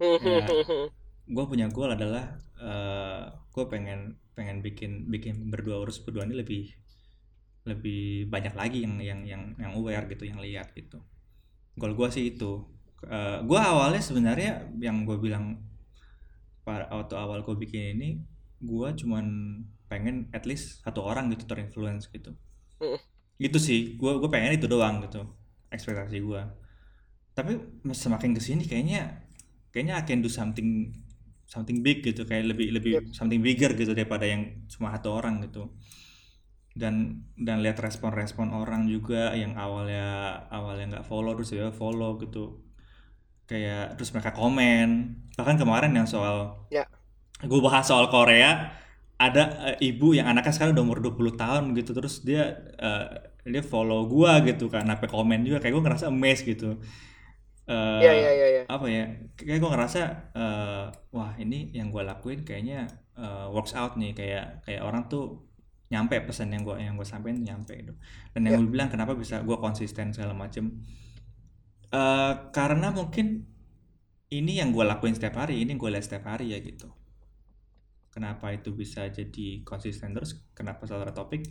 Ya, 0.01 0.45
gue 1.35 1.45
punya 1.45 1.69
goal 1.69 1.93
adalah 1.93 2.37
uh, 2.61 3.29
gue 3.53 3.65
pengen 3.69 4.17
pengen 4.35 4.59
bikin 4.59 5.07
bikin 5.07 5.47
berdua 5.47 5.85
urus 5.85 6.03
berdua 6.03 6.27
ini 6.27 6.35
lebih 6.35 6.63
lebih 7.65 8.29
banyak 8.29 8.53
lagi 8.53 8.85
yang 8.85 9.01
yang 9.01 9.21
yang 9.25 9.43
yang 9.57 9.71
aware 9.73 10.05
gitu 10.05 10.29
yang 10.29 10.37
lihat 10.41 10.73
gitu. 10.77 11.01
Goal 11.77 11.97
gue 11.97 12.09
sih 12.13 12.33
itu. 12.37 12.61
Uh, 13.05 13.11
eh, 13.11 13.37
gue 13.45 13.59
awalnya 13.59 14.01
sebenarnya 14.01 14.65
yang 14.81 15.05
gue 15.05 15.17
bilang 15.21 15.61
pada 16.65 16.89
waktu 16.89 17.13
awal 17.13 17.45
gue 17.45 17.53
bikin 17.53 18.01
ini 18.01 18.09
gue 18.57 18.89
cuman 18.97 19.25
pengen 19.85 20.29
at 20.33 20.43
least 20.49 20.81
satu 20.81 21.05
orang 21.05 21.29
gitu 21.33 21.45
terinfluence 21.45 22.09
gitu 22.09 22.33
mm. 22.81 22.99
gitu 23.37 23.57
sih 23.61 23.95
gue 23.95 24.11
gue 24.21 24.29
pengen 24.29 24.57
itu 24.57 24.65
doang 24.65 25.03
gitu 25.05 25.25
ekspektasi 25.69 26.17
gue 26.21 26.41
tapi 27.35 27.59
semakin 27.91 28.31
ke 28.31 28.41
sini 28.41 28.63
kayaknya 28.63 29.27
kayaknya 29.75 29.99
I 29.99 30.03
can 30.07 30.23
do 30.23 30.31
something 30.31 30.95
something 31.45 31.83
big 31.85 32.01
gitu 32.01 32.25
kayak 32.25 32.55
lebih 32.55 32.73
lebih 32.73 32.91
yep. 32.97 33.03
something 33.13 33.43
bigger 33.43 33.75
gitu 33.75 33.93
daripada 33.93 34.25
yang 34.25 34.65
cuma 34.71 34.95
satu 34.95 35.13
orang 35.19 35.43
gitu 35.45 35.69
dan 36.75 37.23
dan 37.39 37.63
lihat 37.63 37.79
respon-respon 37.79 38.51
orang 38.51 38.87
juga 38.87 39.31
yang 39.31 39.55
awalnya 39.55 40.35
awalnya 40.51 40.99
nggak 40.99 41.07
follow 41.07 41.31
terus 41.37 41.55
ya 41.55 41.71
follow 41.71 42.19
gitu 42.19 42.59
kayak 43.45 43.95
terus 43.95 44.11
mereka 44.11 44.33
komen 44.33 45.15
bahkan 45.37 45.55
kemarin 45.55 45.93
yang 45.93 46.09
soal 46.09 46.67
ya. 46.73 46.83
gue 47.45 47.59
bahas 47.61 47.85
soal 47.85 48.09
Korea 48.09 48.73
ada 49.15 49.43
uh, 49.71 49.77
ibu 49.79 50.11
yang 50.11 50.27
anaknya 50.27 50.51
sekarang 50.51 50.75
udah 50.75 50.85
umur 50.85 50.99
20 50.99 51.39
tahun 51.39 51.63
gitu 51.79 51.91
terus 51.95 52.19
dia 52.27 52.51
uh, 52.79 53.07
dia 53.47 53.63
follow 53.63 54.09
gue 54.11 54.51
gitu 54.51 54.67
kan 54.67 54.83
apa 54.89 55.07
komen 55.07 55.47
juga 55.47 55.63
kayak 55.63 55.73
gue 55.77 55.83
ngerasa 55.85 56.05
amazed 56.11 56.43
gitu. 56.43 56.81
Uh, 57.65 57.97
ya, 57.97 58.13
ya, 58.13 58.29
ya, 58.29 58.61
apa 58.69 58.85
ya 58.85 59.09
kayak 59.33 59.57
gue 59.57 59.71
ngerasa 59.73 60.01
uh, 60.37 60.85
wah 61.09 61.33
ini 61.41 61.73
yang 61.73 61.89
gue 61.89 62.05
lakuin 62.05 62.45
kayaknya 62.45 62.85
uh, 63.17 63.49
works 63.49 63.73
out 63.73 63.97
nih 63.97 64.13
kayak 64.13 64.61
kayak 64.69 64.85
orang 64.85 65.09
tuh 65.09 65.49
nyampe 65.89 66.13
pesan 66.21 66.53
yang 66.53 66.61
gue 66.61 66.77
yang 66.77 66.93
gue 66.93 67.07
sampaikan 67.09 67.41
nyampe 67.41 67.73
itu 67.73 67.93
dan 68.37 68.45
yang 68.45 68.53
yeah. 68.53 68.61
gue 68.61 68.69
bilang 68.69 68.89
kenapa 68.93 69.17
bisa 69.17 69.41
gue 69.41 69.57
konsisten 69.57 70.13
segala 70.13 70.37
macem. 70.37 70.77
Uh, 71.89 72.51
karena 72.53 72.93
mungkin 72.93 73.49
ini 74.29 74.61
yang 74.61 74.69
gue 74.69 74.85
lakuin 74.85 75.15
setiap 75.17 75.45
hari 75.45 75.61
ini 75.61 75.73
gue 75.73 75.89
lihat 75.89 76.05
setiap 76.05 76.37
hari 76.37 76.53
ya 76.53 76.59
gitu 76.61 76.91
kenapa 78.15 78.55
itu 78.55 78.71
bisa 78.71 79.11
jadi 79.11 79.59
konsisten 79.67 80.15
terus 80.15 80.39
kenapa 80.55 80.87
salah 80.87 81.11
topik? 81.11 81.43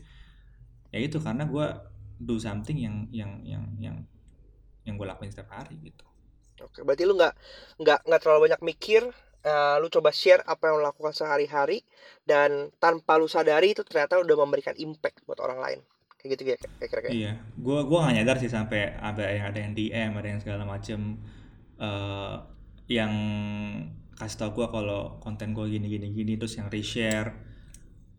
Ya 0.89 1.05
itu 1.05 1.21
karena 1.21 1.45
gue 1.45 1.67
do 2.17 2.41
something 2.41 2.81
yang 2.81 3.05
yang 3.13 3.45
yang 3.45 3.65
yang 3.77 3.97
yang 4.89 4.95
gue 4.97 5.05
lakuin 5.05 5.29
setiap 5.29 5.53
hari 5.53 5.77
gitu. 5.85 6.09
Oke 6.65 6.81
berarti 6.81 7.05
lu 7.05 7.21
nggak 7.21 7.35
nggak 7.85 8.01
nggak 8.09 8.21
terlalu 8.25 8.41
banyak 8.49 8.61
mikir 8.65 9.03
uh, 9.45 9.77
lu 9.77 9.93
coba 9.93 10.09
share 10.09 10.41
apa 10.49 10.73
yang 10.73 10.81
lu 10.81 10.85
lakukan 10.89 11.13
sehari-hari 11.13 11.85
dan 12.25 12.73
tanpa 12.81 13.21
lu 13.21 13.29
sadari 13.29 13.77
itu 13.77 13.85
ternyata 13.85 14.17
udah 14.25 14.37
memberikan 14.41 14.73
impact 14.81 15.21
buat 15.29 15.45
orang 15.45 15.61
lain. 15.61 15.81
Kayak 16.17 16.31
gitu 16.33 16.43
ya 16.49 16.57
kayak 16.57 16.89
kira-kira 16.89 17.13
iya. 17.13 17.33
Gua 17.61 17.85
gua 17.85 18.09
gak 18.09 18.17
nyadar 18.17 18.37
sih 18.41 18.49
sampai 18.49 18.97
ada 18.97 19.29
yang 19.29 19.45
ada 19.53 19.59
yang 19.61 19.73
DM 19.77 20.11
ada 20.17 20.29
yang 20.33 20.41
segala 20.41 20.65
macem 20.65 21.21
uh, 21.77 22.41
yang 22.89 23.13
kasih 24.15 24.39
tau 24.47 24.51
gua 24.55 24.71
kalau 24.71 25.19
konten 25.19 25.53
gua 25.53 25.67
gini 25.67 25.87
gini 25.91 26.11
gini 26.15 26.39
terus 26.39 26.59
yang 26.59 26.71
reshare. 26.71 27.35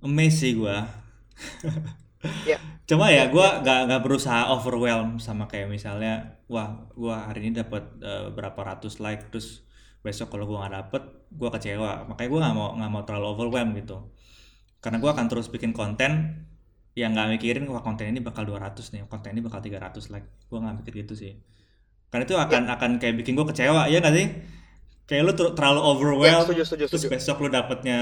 Amazing 0.03 0.35
sih 0.35 0.51
gua. 0.55 0.77
Yeah. 2.45 2.57
cuma 2.89 3.13
ya 3.13 3.29
gue 3.29 3.37
yeah. 3.37 3.61
gak, 3.61 3.81
gak 3.85 4.01
berusaha 4.01 4.49
overwhelm 4.49 5.21
sama 5.21 5.45
kayak 5.45 5.69
misalnya 5.69 6.41
wah 6.49 6.89
gue 6.97 7.13
hari 7.13 7.45
ini 7.45 7.61
dapat 7.61 7.85
uh, 8.01 8.33
berapa 8.33 8.57
ratus 8.57 8.97
like 8.97 9.29
terus 9.29 9.61
besok 10.05 10.29
kalau 10.29 10.45
gue 10.45 10.53
nggak 10.53 10.73
dapet 10.73 11.03
gue 11.33 11.49
kecewa. 11.49 12.05
Makanya 12.05 12.29
gue 12.29 12.39
nggak 12.45 12.55
mau 12.55 12.69
nggak 12.77 12.91
mau 12.93 13.01
terlalu 13.01 13.27
overwhelm 13.33 13.73
gitu. 13.73 13.97
Karena 14.77 15.01
gue 15.01 15.09
akan 15.09 15.25
terus 15.25 15.49
bikin 15.49 15.73
konten 15.73 16.45
yang 16.93 17.11
nggak 17.11 17.41
mikirin 17.41 17.65
wah 17.67 17.81
konten 17.81 18.07
ini 18.07 18.21
bakal 18.23 18.47
200 18.47 18.77
nih 18.93 19.03
konten 19.09 19.33
ini 19.33 19.41
bakal 19.41 19.65
300 19.65 20.13
like. 20.13 20.29
Gue 20.45 20.57
nggak 20.61 20.75
mikir 20.85 20.93
gitu 21.01 21.13
sih. 21.17 21.41
Karena 22.13 22.23
itu 22.29 22.37
akan 22.37 22.61
ya. 22.69 22.77
akan 22.77 22.89
kayak 23.01 23.17
bikin 23.17 23.33
gue 23.33 23.45
kecewa 23.49 23.89
ya 23.89 23.97
nggak 23.97 24.13
sih 24.13 24.27
kayak 25.05 25.21
lu 25.21 25.33
ter 25.37 25.47
terlalu 25.53 25.81
overwhelmed 25.85 26.49
ya, 26.49 26.65
setuju, 26.65 26.65
setuju, 26.65 26.83
terus 26.89 27.05
besok 27.05 27.45
lu 27.45 27.49
dapetnya 27.53 27.99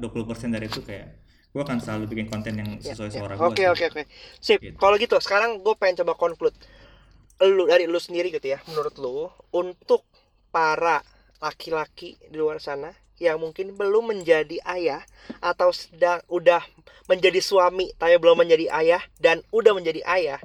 20% 0.00 0.56
dari 0.56 0.66
itu 0.68 0.80
kayak 0.80 1.20
gue 1.52 1.62
akan 1.64 1.80
selalu 1.80 2.04
bikin 2.12 2.28
konten 2.28 2.52
yang 2.52 2.70
ya, 2.80 2.92
sesuai 2.92 3.08
ya, 3.08 3.14
suara 3.16 3.32
ya. 3.32 3.40
gue 3.40 3.48
oke 3.48 3.64
oke 3.72 3.84
oke. 3.92 4.02
Sip 4.40 4.60
gitu. 4.60 4.76
kalau 4.76 4.96
gitu 5.00 5.16
sekarang 5.20 5.60
gue 5.64 5.74
pengen 5.76 6.04
coba 6.04 6.12
conclude. 6.16 6.56
Lu 7.40 7.68
dari 7.68 7.84
lu 7.84 8.00
sendiri 8.00 8.32
gitu 8.32 8.48
ya 8.48 8.60
menurut 8.68 8.96
lu 8.96 9.28
untuk 9.52 10.04
para 10.48 11.04
laki-laki 11.40 12.16
di 12.32 12.36
luar 12.36 12.60
sana 12.60 12.92
yang 13.16 13.40
mungkin 13.40 13.72
belum 13.72 14.12
menjadi 14.12 14.60
ayah 14.68 15.00
atau 15.40 15.72
sedang 15.72 16.20
udah 16.28 16.60
menjadi 17.08 17.40
suami 17.40 17.92
tapi 17.96 18.20
belum 18.20 18.44
menjadi 18.44 18.68
ayah 18.76 19.00
dan 19.20 19.40
udah 19.52 19.72
menjadi 19.72 20.04
ayah 20.04 20.40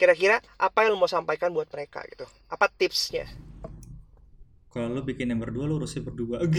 kira-kira 0.00 0.40
apa 0.56 0.84
yang 0.84 0.96
lo 0.96 1.04
mau 1.04 1.08
sampaikan 1.08 1.52
buat 1.52 1.68
mereka 1.72 2.04
gitu? 2.08 2.24
Apa 2.48 2.72
tipsnya 2.72 3.28
kalau 4.74 4.90
lo 4.90 5.06
bikin 5.06 5.30
yang 5.30 5.38
berdua 5.38 5.70
lo 5.70 5.78
harusnya 5.78 6.02
berdua. 6.02 6.42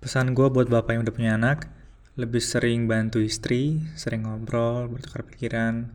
Pesan 0.00 0.32
gue 0.32 0.48
buat 0.48 0.72
bapak 0.72 0.96
yang 0.96 1.04
udah 1.04 1.12
punya 1.12 1.36
anak 1.36 1.68
lebih 2.16 2.40
sering 2.40 2.88
bantu 2.88 3.20
istri 3.20 3.84
sering 3.94 4.24
ngobrol 4.24 4.88
bertukar 4.90 5.22
pikiran 5.28 5.92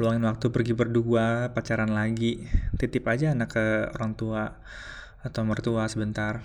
luangin 0.00 0.24
waktu 0.24 0.48
pergi 0.48 0.72
berdua, 0.72 1.52
pacaran 1.52 1.92
lagi, 1.92 2.48
titip 2.80 3.04
aja 3.06 3.36
anak 3.36 3.52
ke 3.52 3.92
orang 3.92 4.16
tua 4.16 4.56
atau 5.20 5.44
mertua 5.44 5.84
sebentar. 5.86 6.42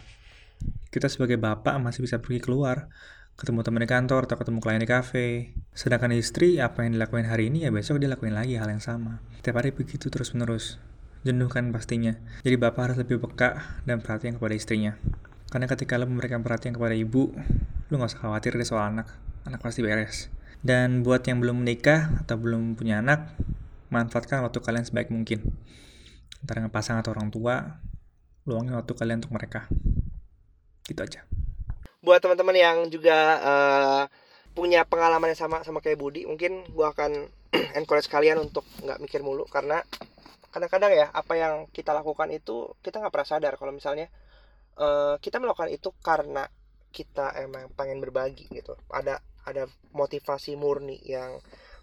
Kita 0.91 1.07
sebagai 1.07 1.39
bapak 1.39 1.79
masih 1.79 2.03
bisa 2.03 2.19
pergi 2.19 2.43
keluar, 2.43 2.91
ketemu 3.37 3.61
teman 3.61 3.85
di 3.85 3.89
kantor 3.89 4.25
atau 4.25 4.37
ketemu 4.41 4.59
klien 4.65 4.81
di 4.81 4.89
kafe. 4.89 5.53
Sedangkan 5.77 6.09
istri, 6.17 6.57
apa 6.57 6.81
yang 6.81 6.97
dilakuin 6.97 7.29
hari 7.29 7.53
ini 7.53 7.63
ya 7.63 7.71
besok 7.71 8.01
dia 8.01 8.09
lakuin 8.09 8.33
lagi 8.33 8.57
hal 8.57 8.65
yang 8.65 8.81
sama. 8.81 9.21
Tiap 9.45 9.61
hari 9.61 9.69
begitu 9.69 10.09
terus-menerus. 10.09 10.81
Jenuh 11.21 11.45
kan 11.45 11.69
pastinya. 11.69 12.17
Jadi 12.41 12.57
bapak 12.57 12.81
harus 12.89 12.97
lebih 12.97 13.21
peka 13.21 13.77
dan 13.85 14.01
perhatian 14.01 14.41
kepada 14.41 14.57
istrinya. 14.57 14.97
Karena 15.53 15.69
ketika 15.69 16.01
lo 16.01 16.09
memberikan 16.09 16.41
perhatian 16.41 16.73
kepada 16.73 16.97
ibu, 16.97 17.29
lo 17.87 17.93
gak 18.01 18.17
usah 18.17 18.25
khawatir 18.25 18.57
deh 18.57 18.65
soal 18.65 18.89
anak. 18.89 19.13
Anak 19.45 19.61
pasti 19.61 19.85
beres. 19.85 20.33
Dan 20.65 21.05
buat 21.05 21.21
yang 21.29 21.37
belum 21.37 21.61
menikah 21.61 22.17
atau 22.25 22.41
belum 22.41 22.73
punya 22.73 23.05
anak, 23.05 23.37
manfaatkan 23.93 24.41
waktu 24.49 24.65
kalian 24.65 24.83
sebaik 24.83 25.13
mungkin. 25.13 25.45
Antara 26.41 26.65
pasangan 26.73 27.05
atau 27.05 27.13
orang 27.13 27.29
tua, 27.29 27.85
luangin 28.49 28.73
waktu 28.73 28.97
kalian 28.97 29.21
untuk 29.21 29.37
mereka. 29.37 29.69
Gitu 30.89 30.97
aja. 31.05 31.21
Buat 32.07 32.23
teman-teman 32.23 32.55
yang 32.55 32.77
juga 32.87 33.19
uh, 33.43 34.03
punya 34.55 34.87
pengalaman 34.87 35.35
yang 35.35 35.41
sama 35.43 35.59
sama 35.67 35.83
kayak 35.83 35.99
Budi, 35.99 36.23
mungkin 36.23 36.63
gue 36.71 36.87
akan 36.87 37.27
encourage 37.79 38.07
kalian 38.07 38.39
untuk 38.39 38.63
nggak 38.79 39.03
mikir 39.03 39.19
mulu 39.19 39.43
karena 39.43 39.83
kadang-kadang 40.55 40.95
ya 40.95 41.11
apa 41.11 41.35
yang 41.35 41.67
kita 41.75 41.91
lakukan 41.91 42.31
itu 42.31 42.71
kita 42.79 43.03
nggak 43.03 43.11
pernah 43.11 43.27
sadar 43.27 43.53
kalau 43.59 43.75
misalnya 43.75 44.07
uh, 44.79 45.19
kita 45.19 45.43
melakukan 45.43 45.67
itu 45.67 45.91
karena 45.99 46.47
kita 46.95 47.35
emang 47.43 47.67
pengen 47.75 47.99
berbagi 47.99 48.47
gitu. 48.55 48.79
Ada 48.87 49.19
ada 49.43 49.67
motivasi 49.91 50.55
murni 50.55 51.03
yang 51.03 51.35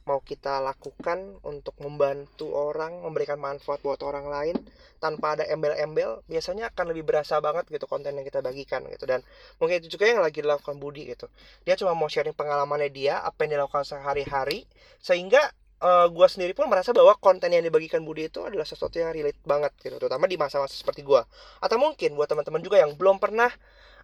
mau 0.04 0.20
kita 0.20 0.60
lakukan 0.60 1.40
untuk 1.44 1.72
membantu 1.80 2.52
orang, 2.52 3.04
memberikan 3.04 3.40
manfaat 3.40 3.80
buat 3.80 4.00
orang 4.04 4.28
lain 4.28 4.56
tanpa 5.00 5.36
ada 5.36 5.44
embel-embel, 5.48 6.24
biasanya 6.28 6.72
akan 6.72 6.92
lebih 6.92 7.04
berasa 7.04 7.40
banget 7.40 7.68
gitu 7.68 7.84
konten 7.84 8.16
yang 8.16 8.24
kita 8.24 8.40
bagikan 8.40 8.84
gitu. 8.88 9.04
Dan 9.04 9.20
mungkin 9.60 9.80
itu 9.80 9.96
juga 9.96 10.08
yang 10.08 10.20
lagi 10.20 10.40
dilakukan 10.44 10.76
Budi 10.76 11.08
gitu. 11.08 11.28
Dia 11.64 11.76
cuma 11.76 11.92
mau 11.92 12.08
sharing 12.08 12.36
pengalamannya 12.36 12.88
dia, 12.92 13.20
apa 13.20 13.44
yang 13.44 13.60
dilakukan 13.60 13.84
sehari-hari, 13.84 14.68
sehingga 15.00 15.52
uh, 15.84 16.06
gue 16.08 16.26
sendiri 16.28 16.52
pun 16.56 16.68
merasa 16.68 16.96
bahwa 16.96 17.12
konten 17.20 17.52
yang 17.52 17.64
dibagikan 17.64 18.00
Budi 18.00 18.32
itu 18.32 18.40
adalah 18.44 18.64
sesuatu 18.64 18.96
yang 18.96 19.12
relate 19.12 19.40
banget 19.44 19.72
gitu 19.84 19.96
terutama 20.00 20.24
di 20.24 20.40
masa-masa 20.40 20.72
seperti 20.72 21.04
gue 21.04 21.20
atau 21.60 21.76
mungkin 21.76 22.16
buat 22.16 22.28
teman-teman 22.28 22.64
juga 22.64 22.80
yang 22.80 22.96
belum 22.96 23.20
pernah 23.20 23.52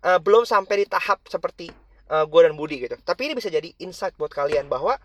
uh, 0.04 0.20
belum 0.20 0.44
sampai 0.44 0.84
di 0.84 0.86
tahap 0.86 1.24
seperti 1.24 1.72
uh, 2.12 2.28
gue 2.28 2.40
dan 2.44 2.54
Budi 2.54 2.84
gitu 2.84 2.96
tapi 3.00 3.32
ini 3.32 3.34
bisa 3.38 3.48
jadi 3.48 3.72
insight 3.80 4.12
buat 4.20 4.32
kalian 4.32 4.68
bahwa 4.68 5.00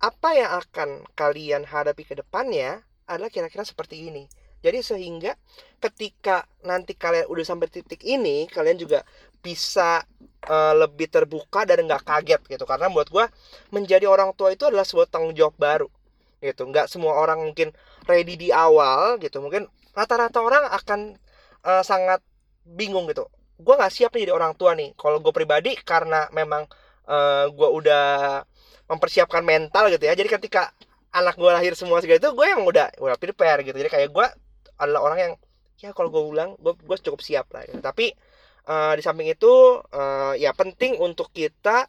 apa 0.00 0.28
yang 0.32 0.50
akan 0.64 1.04
kalian 1.12 1.68
hadapi 1.68 2.08
ke 2.08 2.16
depannya 2.16 2.80
adalah 3.04 3.28
kira-kira 3.28 3.68
seperti 3.68 4.08
ini. 4.08 4.24
Jadi 4.60 4.84
sehingga 4.84 5.36
ketika 5.80 6.44
nanti 6.64 6.92
kalian 6.92 7.28
udah 7.28 7.44
sampai 7.44 7.68
titik 7.72 8.04
ini 8.04 8.44
kalian 8.48 8.76
juga 8.76 9.04
bisa 9.40 10.04
uh, 10.48 10.74
lebih 10.76 11.08
terbuka 11.08 11.64
dan 11.64 11.84
nggak 11.84 12.04
kaget 12.04 12.40
gitu. 12.48 12.64
Karena 12.68 12.92
buat 12.92 13.08
gue 13.08 13.24
menjadi 13.72 14.04
orang 14.08 14.36
tua 14.36 14.52
itu 14.52 14.68
adalah 14.68 14.84
sebuah 14.84 15.08
tanggung 15.08 15.32
jawab 15.32 15.56
baru 15.56 15.88
gitu. 16.44 16.68
Nggak 16.68 16.88
semua 16.92 17.16
orang 17.16 17.40
mungkin 17.44 17.72
ready 18.04 18.36
di 18.36 18.48
awal 18.52 19.16
gitu. 19.20 19.40
Mungkin 19.40 19.68
rata-rata 19.96 20.40
orang 20.40 20.64
akan 20.68 21.00
uh, 21.64 21.84
sangat 21.84 22.20
bingung 22.64 23.08
gitu. 23.08 23.28
Gue 23.60 23.76
nggak 23.76 23.92
siap 23.92 24.12
nih 24.16 24.28
jadi 24.28 24.32
orang 24.36 24.56
tua 24.56 24.76
nih. 24.76 24.92
Kalau 24.96 25.20
gue 25.24 25.32
pribadi 25.32 25.76
karena 25.76 26.28
memang 26.32 26.64
uh, 27.08 27.44
eh, 27.44 27.44
gue 27.52 27.68
udah 27.68 28.08
mempersiapkan 28.90 29.46
mental 29.46 29.86
gitu 29.94 30.02
ya. 30.02 30.18
Jadi 30.18 30.26
ketika 30.26 30.74
anak 31.14 31.38
gue 31.38 31.50
lahir 31.50 31.78
semua 31.78 32.02
segala 32.02 32.18
itu 32.18 32.30
gue 32.34 32.46
yang 32.46 32.66
udah 32.66 32.90
udah 32.98 33.16
prepare 33.16 33.62
gitu. 33.62 33.78
Jadi 33.78 33.90
kayak 33.90 34.10
gue 34.10 34.26
adalah 34.82 35.00
orang 35.06 35.18
yang 35.22 35.32
ya 35.78 35.94
kalau 35.94 36.10
gue 36.10 36.22
ulang 36.22 36.58
gue 36.58 36.74
gue 36.74 36.96
cukup 37.00 37.24
siap 37.24 37.48
lah 37.56 37.64
gitu. 37.64 37.80
tapi 37.80 38.12
uh, 38.68 38.92
di 38.92 39.00
samping 39.00 39.32
itu 39.32 39.80
uh, 39.80 40.36
ya 40.36 40.52
penting 40.52 41.00
untuk 41.00 41.32
kita 41.32 41.88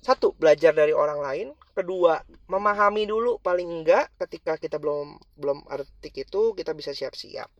satu 0.00 0.38
belajar 0.38 0.70
dari 0.70 0.94
orang 0.94 1.18
lain. 1.18 1.48
Kedua 1.76 2.16
memahami 2.48 3.04
dulu 3.04 3.36
paling 3.42 3.68
enggak 3.68 4.08
ketika 4.16 4.56
kita 4.56 4.80
belum 4.80 5.18
belum 5.36 5.66
artik 5.68 6.14
itu 6.14 6.54
kita 6.54 6.72
bisa 6.72 6.94
siap-siap. 6.94 7.50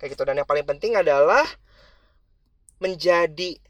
Kayak 0.00 0.16
gitu. 0.16 0.22
Dan 0.24 0.40
yang 0.42 0.48
paling 0.48 0.64
penting 0.64 0.96
adalah 0.96 1.44
menjadi 2.80 3.60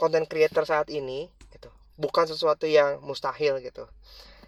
content 0.00 0.24
creator 0.24 0.64
saat 0.64 0.88
ini 0.88 1.28
bukan 2.00 2.24
sesuatu 2.24 2.64
yang 2.64 3.04
mustahil 3.04 3.60
gitu. 3.60 3.84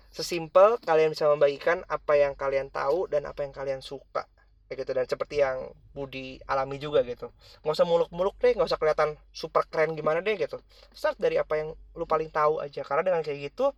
Sesimpel 0.09 0.81
kalian 0.81 1.13
bisa 1.13 1.29
membagikan 1.29 1.85
apa 1.89 2.17
yang 2.17 2.33
kalian 2.33 2.73
tahu 2.73 3.09
dan 3.13 3.29
apa 3.29 3.45
yang 3.45 3.53
kalian 3.53 3.81
suka 3.85 4.25
kayak 4.69 4.85
gitu. 4.85 4.93
Dan 4.97 5.05
seperti 5.05 5.45
yang 5.45 5.73
Budi 5.93 6.41
alami 6.49 6.81
juga 6.81 7.05
gitu. 7.05 7.29
Nggak 7.61 7.77
usah 7.77 7.89
muluk-muluk 7.89 8.37
deh 8.41 8.57
nggak 8.57 8.69
usah 8.69 8.81
kelihatan 8.81 9.21
super 9.33 9.69
keren 9.69 9.93
gimana 9.93 10.25
deh 10.25 10.37
gitu. 10.41 10.61
Start 10.97 11.21
dari 11.21 11.37
apa 11.37 11.61
yang 11.61 11.77
lu 11.97 12.09
paling 12.09 12.33
tahu 12.33 12.65
aja. 12.65 12.81
Karena 12.85 13.05
dengan 13.05 13.21
kayak 13.21 13.53
gitu 13.53 13.73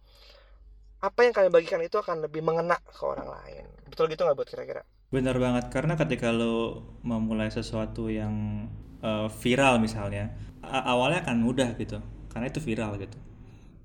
apa 1.04 1.20
yang 1.20 1.36
kalian 1.36 1.52
bagikan 1.52 1.82
itu 1.84 2.00
akan 2.00 2.24
lebih 2.24 2.40
mengena 2.40 2.78
ke 2.78 3.02
orang 3.02 3.28
lain. 3.28 3.66
Betul 3.90 4.10
gitu 4.10 4.22
nggak 4.22 4.38
buat 4.38 4.48
kira-kira? 4.50 4.82
Benar 5.10 5.38
banget. 5.38 5.70
Karena 5.70 5.94
ketika 5.94 6.34
lo 6.34 6.82
memulai 7.06 7.50
sesuatu 7.50 8.10
yang 8.10 8.66
uh, 9.02 9.30
viral 9.30 9.78
misalnya 9.78 10.34
awalnya 10.66 11.22
akan 11.22 11.46
mudah 11.46 11.78
gitu. 11.78 12.02
Karena 12.26 12.50
itu 12.50 12.58
viral 12.58 12.98
gitu 12.98 13.14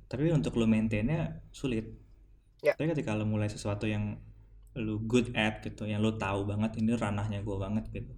tapi 0.10 0.34
untuk 0.34 0.58
lo 0.58 0.66
maintainnya 0.66 1.46
sulit. 1.54 1.86
Ya. 2.60 2.76
tapi 2.76 2.92
ketika 2.92 3.16
lo 3.16 3.24
mulai 3.24 3.48
sesuatu 3.48 3.88
yang 3.88 4.20
lu 4.76 5.00
good 5.08 5.32
at 5.32 5.64
gitu 5.64 5.88
yang 5.88 6.04
lu 6.04 6.20
tahu 6.20 6.44
banget 6.44 6.76
ini 6.84 6.92
ranahnya 6.98 7.40
gue 7.40 7.58
banget 7.58 7.88
gitu. 7.94 8.14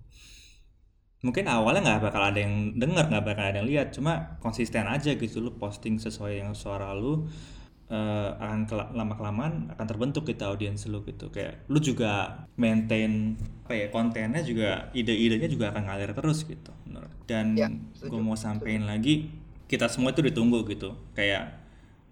Mungkin 1.22 1.46
awalnya 1.46 1.86
nggak 1.86 2.02
bakal 2.10 2.34
ada 2.34 2.40
yang 2.42 2.74
denger 2.74 3.06
nggak 3.06 3.22
bakal 3.22 3.44
ada 3.46 3.62
yang 3.62 3.70
lihat 3.70 3.94
cuma 3.94 4.42
konsisten 4.42 4.90
aja 4.90 5.14
gitu 5.14 5.38
lu 5.38 5.54
posting 5.62 6.02
sesuai 6.02 6.42
yang 6.42 6.58
suara 6.58 6.90
lu 6.98 7.30
uh, 7.94 8.30
akan 8.42 8.66
lama 8.98 9.14
kelamaan 9.14 9.70
akan 9.70 9.86
terbentuk 9.86 10.26
gitu 10.26 10.42
audiens 10.50 10.90
lu 10.90 11.06
gitu. 11.06 11.30
Kayak 11.30 11.70
lu 11.70 11.78
juga 11.78 12.48
maintain 12.58 13.38
apa 13.70 13.78
ya 13.78 13.88
kontennya 13.94 14.42
juga 14.42 14.90
ide-idenya 14.98 15.48
juga 15.48 15.70
akan 15.70 15.86
ngalir 15.86 16.12
terus 16.18 16.42
gitu 16.50 16.74
dan 17.32 17.56
ya, 17.56 17.72
gue 18.04 18.20
mau 18.20 18.36
sampein 18.36 18.84
lagi 18.84 19.32
kita 19.72 19.88
semua 19.88 20.12
itu 20.12 20.20
ditunggu 20.20 20.68
gitu. 20.68 21.00
Kayak 21.16 21.61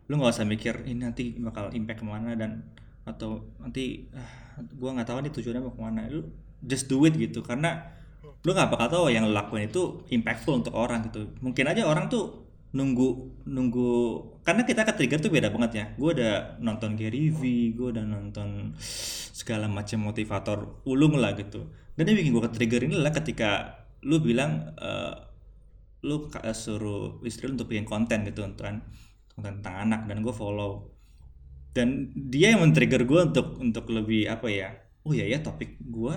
lu 0.09 0.17
nggak 0.17 0.33
usah 0.33 0.47
mikir 0.49 0.89
ini 0.89 1.05
nanti 1.05 1.37
bakal 1.37 1.69
impact 1.69 2.01
ke 2.01 2.05
mana 2.05 2.33
dan 2.33 2.65
atau 3.05 3.45
nanti 3.61 4.09
ah, 4.17 4.57
gue 4.57 4.89
nggak 4.89 5.05
tahu 5.05 5.21
nih 5.21 5.31
tujuannya 5.33 5.61
mau 5.61 5.73
ke 5.73 5.81
mana. 5.81 6.09
Lu 6.09 6.25
just 6.65 6.89
do 6.89 7.05
it 7.05 7.13
gitu 7.15 7.45
karena 7.45 7.85
lu 8.41 8.51
nggak 8.51 8.73
bakal 8.73 8.87
tahu 8.89 9.03
yang 9.13 9.29
lu 9.29 9.33
lakuin 9.33 9.69
itu 9.69 10.01
impactful 10.09 10.65
untuk 10.65 10.73
orang 10.73 11.05
gitu. 11.07 11.29
Mungkin 11.45 11.65
aja 11.69 11.85
orang 11.85 12.09
tuh 12.09 12.49
nunggu 12.69 13.41
nunggu 13.49 13.89
karena 14.45 14.61
kita 14.61 14.85
ke 14.85 14.93
trigger 14.97 15.19
tuh 15.21 15.31
beda 15.31 15.53
banget 15.53 15.71
ya. 15.77 15.85
Gue 15.93 16.17
udah 16.17 16.57
nonton 16.57 16.97
Gary 16.97 17.29
V 17.29 17.73
gue 17.77 17.87
udah 17.93 18.05
nonton 18.05 18.73
segala 19.37 19.69
macam 19.69 20.09
motivator 20.09 20.81
ulung 20.89 21.21
lah 21.21 21.37
gitu. 21.37 21.69
Dan 21.93 22.09
yang 22.09 22.17
bikin 22.17 22.31
gue 22.33 22.43
ke 22.49 22.51
trigger 22.57 22.81
ini 22.89 22.97
adalah 22.97 23.13
ketika 23.13 23.77
lu 24.01 24.23
bilang 24.23 24.73
uh, 24.79 25.29
lu 26.01 26.31
suruh 26.55 27.19
istri 27.27 27.51
lu 27.51 27.59
untuk 27.59 27.67
bikin 27.67 27.83
konten 27.83 28.23
gitu 28.23 28.47
kan 28.55 28.79
konten 29.39 29.63
tentang 29.63 29.87
anak 29.87 30.01
dan 30.11 30.19
gue 30.19 30.35
follow. 30.35 30.91
Dan 31.71 32.11
dia 32.27 32.51
yang 32.51 32.67
men-trigger 32.67 33.07
gue 33.07 33.21
untuk 33.31 33.55
untuk 33.63 33.87
lebih 33.87 34.27
apa 34.27 34.51
ya 34.51 34.75
oh 35.07 35.15
ya 35.15 35.23
ya 35.23 35.39
topik 35.39 35.79
gue 35.79 36.13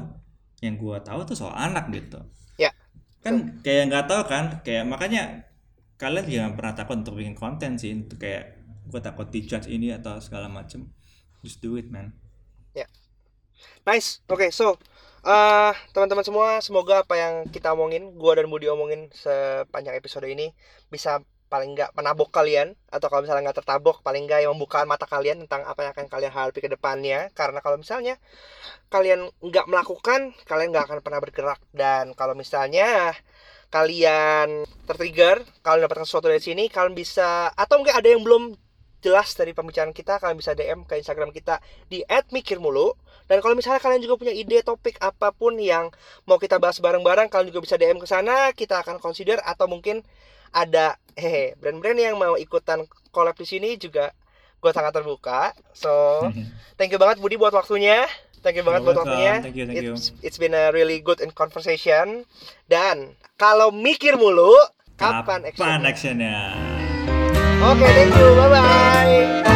yang 0.62 0.74
gue 0.78 0.96
tahu 1.06 1.22
tuh 1.22 1.38
soal 1.38 1.54
anak 1.54 1.90
gitu. 1.94 2.18
Ya. 2.58 2.74
Kan 3.22 3.62
kayak 3.62 3.90
nggak 3.90 4.06
tahu 4.10 4.22
kan 4.26 4.44
kayak 4.66 4.84
makanya 4.86 5.46
kalian 5.98 6.26
jangan 6.26 6.52
pernah 6.58 6.74
takut 6.74 6.96
untuk 6.98 7.14
bikin 7.18 7.38
konten 7.38 7.78
sih 7.78 7.94
untuk 7.94 8.18
kayak 8.18 8.58
gue 8.90 9.00
takut 9.00 9.30
dijudge 9.30 9.70
ini 9.70 9.94
atau 9.94 10.18
segala 10.18 10.50
macem. 10.50 10.90
Just 11.42 11.62
do 11.62 11.78
it 11.78 11.90
man. 11.90 12.14
Ya. 12.74 12.86
Nice. 13.86 14.22
Oke 14.30 14.46
okay, 14.46 14.50
so 14.50 14.78
uh, 15.26 15.72
teman-teman 15.94 16.26
semua 16.26 16.58
semoga 16.62 17.02
apa 17.02 17.14
yang 17.18 17.34
kita 17.50 17.74
omongin 17.74 18.14
gue 18.14 18.32
dan 18.34 18.46
Budi 18.50 18.70
omongin 18.70 19.10
sepanjang 19.14 19.98
episode 19.98 20.26
ini 20.26 20.54
bisa 20.90 21.22
paling 21.52 21.76
nggak 21.76 21.92
menabok 21.92 22.32
kalian 22.32 22.72
atau 22.88 23.12
kalau 23.12 23.28
misalnya 23.28 23.52
nggak 23.52 23.60
tertabok 23.60 24.00
paling 24.00 24.24
nggak 24.24 24.48
yang 24.48 24.56
membuka 24.56 24.88
mata 24.88 25.04
kalian 25.04 25.44
tentang 25.44 25.68
apa 25.68 25.84
yang 25.84 25.92
akan 25.92 26.06
kalian 26.08 26.32
hadapi 26.32 26.60
ke 26.64 26.70
depannya. 26.72 27.28
Karena 27.36 27.60
kalau 27.60 27.76
misalnya 27.76 28.16
kalian 28.88 29.28
nggak 29.44 29.66
melakukan 29.68 30.32
kalian 30.48 30.72
nggak 30.72 30.84
akan 30.88 30.98
pernah 31.04 31.20
bergerak. 31.20 31.60
Dan 31.76 32.16
kalau 32.16 32.32
misalnya 32.32 33.12
kalian 33.68 34.64
tertrigger 34.88 35.44
kalian 35.60 35.84
dapatkan 35.84 36.08
sesuatu 36.08 36.32
dari 36.32 36.40
sini 36.40 36.72
kalian 36.72 36.96
bisa 36.96 37.52
atau 37.52 37.80
mungkin 37.80 37.96
ada 37.96 38.08
yang 38.08 38.24
belum 38.24 38.56
jelas 39.02 39.34
dari 39.34 39.52
pembicaraan 39.52 39.92
kita 39.92 40.22
kalian 40.22 40.38
bisa 40.38 40.54
DM 40.54 40.86
ke 40.88 40.96
Instagram 40.96 41.34
kita 41.34 41.60
di 41.90 42.00
@mikirmulu. 42.32 42.96
Dan 43.26 43.42
kalau 43.42 43.58
misalnya 43.58 43.82
kalian 43.82 44.00
juga 44.00 44.14
punya 44.18 44.34
ide 44.34 44.62
topik 44.62 44.96
apa 45.02 45.34
pun 45.34 45.58
yang 45.58 45.90
mau 46.24 46.38
kita 46.38 46.56
bahas 46.62 46.78
bareng-bareng 46.78 47.28
kalian 47.28 47.48
juga 47.50 47.60
bisa 47.64 47.76
DM 47.76 47.98
ke 47.98 48.06
sana 48.06 48.54
kita 48.54 48.80
akan 48.80 49.02
consider 49.02 49.42
atau 49.42 49.66
mungkin 49.66 50.06
ada 50.52 50.96
hehe 51.16 51.56
brand-brand 51.60 51.98
yang 51.98 52.16
mau 52.16 52.36
ikutan 52.36 52.84
collab 53.12 53.36
di 53.36 53.44
sini 53.44 53.76
juga 53.76 54.12
gue 54.62 54.70
sangat 54.70 54.94
terbuka 54.94 55.52
so 55.74 56.22
thank 56.78 56.92
you 56.92 57.00
banget 57.00 57.18
Budi 57.18 57.36
buat 57.36 57.52
waktunya. 57.52 58.06
Thank 58.42 58.58
you 58.58 58.66
banget 58.66 58.82
buat 58.82 58.98
waktunya. 58.98 59.38
thank 59.38 59.54
you, 59.54 59.70
thank 59.70 59.78
you. 59.78 59.94
It's, 59.94 60.10
it's 60.18 60.38
been 60.38 60.50
a 60.50 60.74
really 60.74 60.98
good 60.98 61.22
in 61.22 61.30
conversation. 61.30 62.26
Dan 62.66 63.14
kalau 63.38 63.70
mikir 63.70 64.18
mulu 64.18 64.50
kapan, 64.98 65.46
kapan 65.54 65.86
actionnya? 65.86 66.50
oke 67.62 67.78
okay, 67.78 67.90
thank 67.94 68.12
you. 68.18 68.28
Bye 68.34 68.48
bye 68.50 69.51